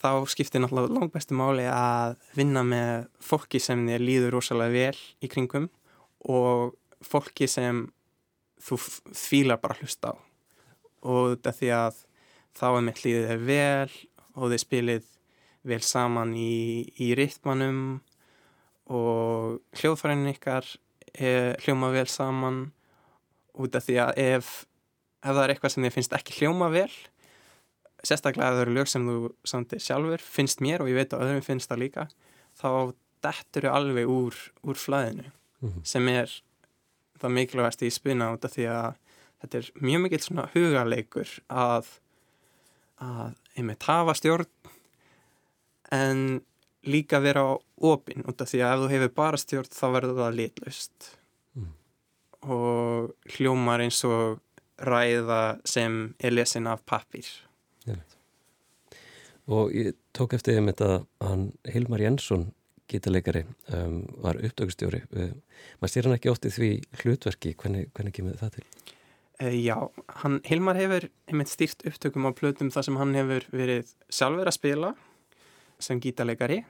[0.00, 5.00] þá skiptir náttúrulega langt bestu máli að vinna með fólki sem þér líður rosalega vel
[5.20, 5.68] í kringum
[6.28, 7.86] og fólki sem
[8.60, 8.76] þú
[9.16, 10.12] fílar bara hlust á.
[11.00, 12.00] Og þetta því að
[12.56, 13.92] þá er mitt líðið vel
[14.36, 15.06] og þið spilið
[15.66, 18.00] vel saman í, í ritmanum
[18.90, 20.66] og hljóðfærin ykkar
[21.14, 22.70] er, hljóma vel saman
[23.60, 24.50] út af því að ef,
[25.20, 26.90] ef það er eitthvað sem þið finnst ekki hljóma vel
[28.00, 29.16] sérstaklega ef það eru lög sem þú
[29.52, 32.06] samtir sjálfur finnst mér og ég veit að öðrum finnst það líka
[32.58, 32.70] þá
[33.20, 35.84] dettur þau alveg úr, úr flæðinu mm -hmm.
[35.84, 36.30] sem er
[37.20, 38.94] það mikilvægast í spuna út af því að
[39.42, 41.86] þetta er mjög mikill svona hugaleikur að
[43.00, 44.48] að einmitt hafa stjórn
[45.94, 46.40] en
[46.86, 47.44] líka vera
[47.76, 51.10] opinn út af því að ef þú hefur bara stjórn þá verður það litlaust.
[51.58, 51.72] Mm.
[52.40, 54.40] og hljómar eins og
[54.80, 57.26] ræða sem er lesin af pappir
[59.50, 62.50] og ég tók eftir því að hann Hilmar Jensson
[62.90, 66.70] gítarleikari um, var uppdökustjóri maður sér hann ekki ótt í því
[67.02, 67.54] hlutverki.
[67.58, 68.64] Hvernig, hvernig kemur það til?
[69.40, 69.76] Uh, já,
[70.22, 74.58] hann, Hilmar hefur einmitt stýrt upptökum á plötum þar sem hann hefur verið sjálfur að
[74.58, 74.92] spila
[75.82, 76.60] sem gítarleikari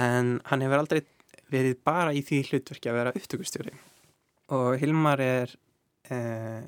[0.00, 1.02] en hann hefur aldrei
[1.52, 3.74] verið bara í því hlutverki að vera upptökustjóri.
[4.54, 5.52] Og Hilmar er
[6.12, 6.64] eh,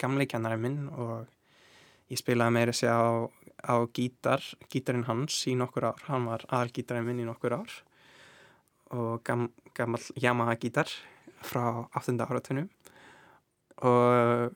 [0.00, 1.26] gamleikjannari minn og
[2.12, 3.26] ég spilaði meira sér á,
[3.64, 7.74] á gítar, gítarinn hans í nokkur ár, hann var aðalgítarinn minn í nokkur ár.
[8.94, 10.90] Og gam, gammal Yamaha gítar
[11.44, 12.14] frá 8.
[12.24, 12.68] áratunum
[13.84, 14.54] og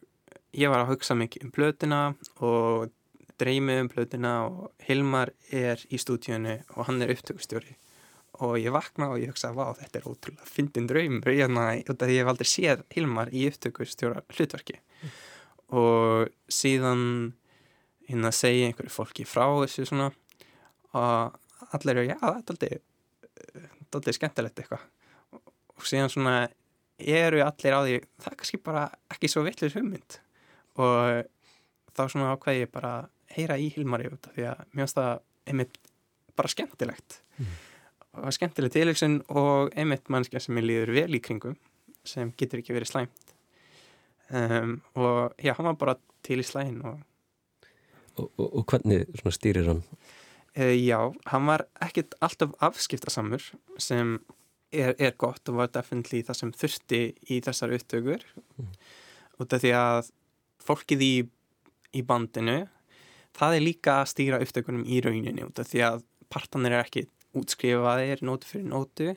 [0.56, 2.00] ég var að hugsa mikið um blötina
[2.44, 2.92] og
[3.38, 7.76] dreymið um plötuna og Hilmar er í stúdíunu og hann er upptökustjóri.
[8.44, 12.22] Og ég vakna og ég hugsa vá þetta er ótrúlega fyndin draum hérna, því ég
[12.22, 15.16] hef aldrei séð Hilmar í upptökustjóra hlutverki mm.
[15.80, 17.02] og síðan
[18.08, 20.12] hérna segja einhverju fólki frá þessu svona
[20.96, 22.78] og allir eru já þetta er
[23.92, 24.86] aldrei skemmtilegt eitthvað.
[25.78, 26.36] Og síðan svona
[26.98, 30.18] eru allir á því það er kannski bara ekki svo vittlið hugmynd.
[30.78, 31.28] Og
[31.94, 32.92] þá svona ákveði ég bara
[33.36, 35.14] heyra í Hilmari út því að mér finnst það
[35.48, 35.80] einmitt
[36.38, 37.56] bara skemmtilegt mm.
[38.22, 41.58] og skemmtilegt tilöksun og einmitt mannskja sem ég líður vel í kringum
[42.06, 43.34] sem getur ekki verið slæmt
[44.30, 47.04] um, og já, hann var bara til í slægin og
[48.18, 49.84] Og, og, og hvernig stýrir hann?
[50.58, 50.98] Uh, já,
[51.30, 53.44] hann var ekkit alltaf afskiptasamur
[53.78, 54.16] sem
[54.72, 58.24] er, er gott og var definitely það sem þurfti í þessar upptökur
[58.58, 58.72] mm.
[59.38, 60.10] út af því að
[60.66, 61.14] fólkið í,
[61.94, 62.58] í bandinu
[63.38, 67.06] það er líka að stýra upptökunum í rauninni út af því að partanir er ekki
[67.38, 69.12] útskrifaðir nótu fyrir nótu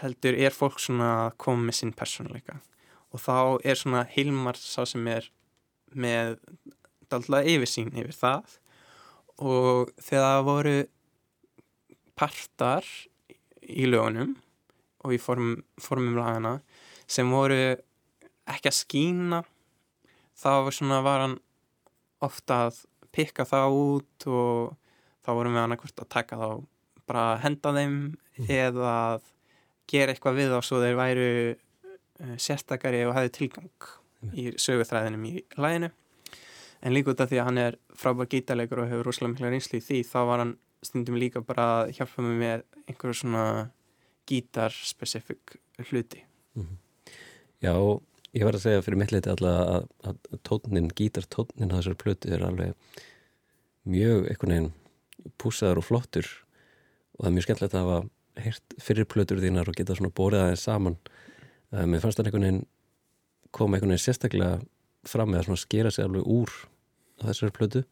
[0.00, 2.58] heldur er fólk svona að koma með sinn persónuleika.
[3.14, 5.28] Og þá er svona Hilmar sá sem er
[5.94, 6.36] með
[7.14, 8.56] alltaf yfirsýn yfir það.
[9.38, 10.76] Og þegar það voru
[12.18, 12.88] partar
[13.62, 14.34] í lögunum
[15.04, 16.58] og í form, formum lagana
[17.10, 17.76] sem voru
[18.50, 19.40] ekki að skína
[20.38, 21.36] þá var, svona, var hann
[22.24, 22.80] ofta að
[23.14, 24.74] pikka það út og
[25.24, 26.48] þá vorum við annarkvæmt að taka þá
[27.08, 28.48] bara að henda þeim mm.
[28.48, 29.28] eða að
[29.90, 33.88] gera eitthvað við þá svo þeir væru uh, sérstakari og hefði tilgang
[34.24, 34.32] mm.
[34.32, 35.90] í sögurþræðinum í læginu
[36.84, 39.80] en líka út af því að hann er frábær gítarleikur og hefur rosalega mikla reynsli
[39.80, 43.44] í því þá var hann stundum líka bara að hjálpa mig með einhverju svona
[44.28, 45.56] gítarspecifik
[45.88, 46.24] hluti
[46.56, 46.80] mm -hmm.
[47.64, 48.00] Já,
[48.34, 52.32] ég var að segja fyrir mitt leiti alltaf að, að tónin, gítartónin á þessar plötu
[52.34, 52.74] er alveg
[53.86, 54.70] mjög einhvern veginn
[55.40, 56.28] púsaður og flottur.
[57.14, 60.42] Og það er mjög skemmtilegt að hafa heyrt fyrir plötur þínar og geta svona bórið
[60.42, 60.96] aðeins saman.
[61.70, 62.64] Uh, mér fannst það einhvern veginn
[63.54, 64.56] koma einhvern veginn sérstaklega
[65.06, 66.56] fram með að svona skera sig alveg úr
[67.22, 67.84] á þessari plötu.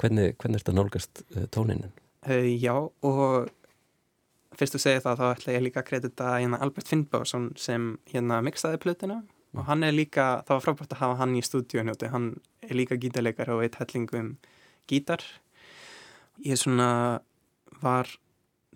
[0.00, 1.96] Hvernig, hvernig er þetta nálgast uh, tóninin?
[2.28, 3.50] Uh, já og
[4.60, 8.40] fyrst að segja það þá ætla ég líka að kredita hérna Albert Finnbársson sem hérna
[8.44, 9.22] miksaði plötuna
[9.56, 12.28] og hann er líka, það var frábært að hafa hann í stúdíun hann
[12.62, 14.36] er líka gítarleikar og eitt hellingum
[14.90, 15.24] gítar.
[16.44, 17.20] Ég svona
[17.82, 18.08] var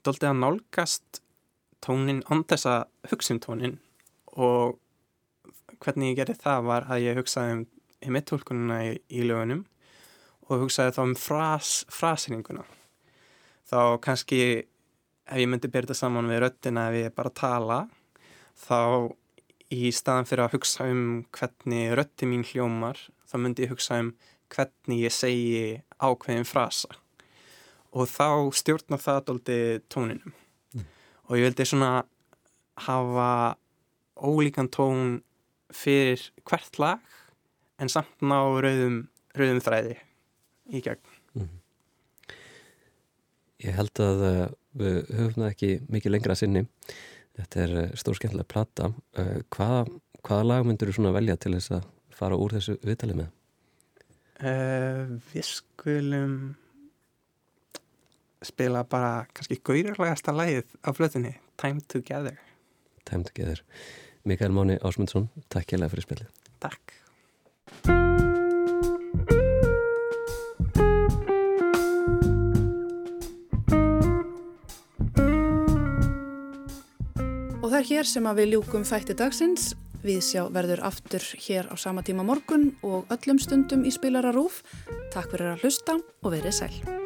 [0.04, 1.20] doldið að nálgast
[1.84, 3.78] tónin þess að hugsa um tónin
[4.34, 4.78] og
[5.82, 7.64] hvernig ég gerði það var að ég hugsaði um
[8.04, 9.64] himmittólkununa í, í lögunum
[10.48, 12.64] og hugsaði þá um fras, frasringuna
[13.68, 14.40] þá kannski
[15.24, 17.78] ef ég myndi byrja þetta saman við röttina ef ég bara tala
[18.60, 18.80] þá
[19.74, 24.12] í staðan fyrir að hugsa um hvernig rötti mín hljómar þá myndi ég hugsa um
[24.52, 25.64] hvernig ég segi
[25.98, 26.90] ákveðin frasa
[27.94, 29.58] og þá stjórnar það doldi
[29.92, 30.34] tóninum
[30.74, 30.86] mm.
[31.28, 31.92] og ég vildi svona
[32.86, 33.56] hafa
[34.14, 35.20] ólíkan tón
[35.74, 36.98] fyrir hvert lag
[37.82, 39.04] en samt ná rauðum,
[39.34, 39.96] rauðum þræði
[40.70, 41.50] í gegn mm.
[43.64, 44.46] Ég held að uh,
[44.76, 46.64] við höfum það ekki mikið lengra sinni
[47.38, 49.84] þetta er uh, stór skemmtilega platta uh, hvaða,
[50.26, 53.32] hvaða lag myndur þú svona velja til þess að fara úr þessu viðtalið með?
[55.30, 56.32] Við skulum
[58.44, 62.34] spila bara kannski gaurarlegasta lægið á flötunni Time Together.
[63.06, 63.62] Time Together.
[64.24, 66.32] Mikael Máni Ásmundsson, takk ég lega fyrir spilið
[66.64, 68.03] Takk
[77.64, 79.70] Og það er hér sem að við ljúkum þætti dagsins
[80.04, 84.60] Við sjá verður aftur hér á sama tíma morgun og öllum stundum í spilararúf.
[85.14, 87.03] Takk fyrir að hlusta og verið sæl.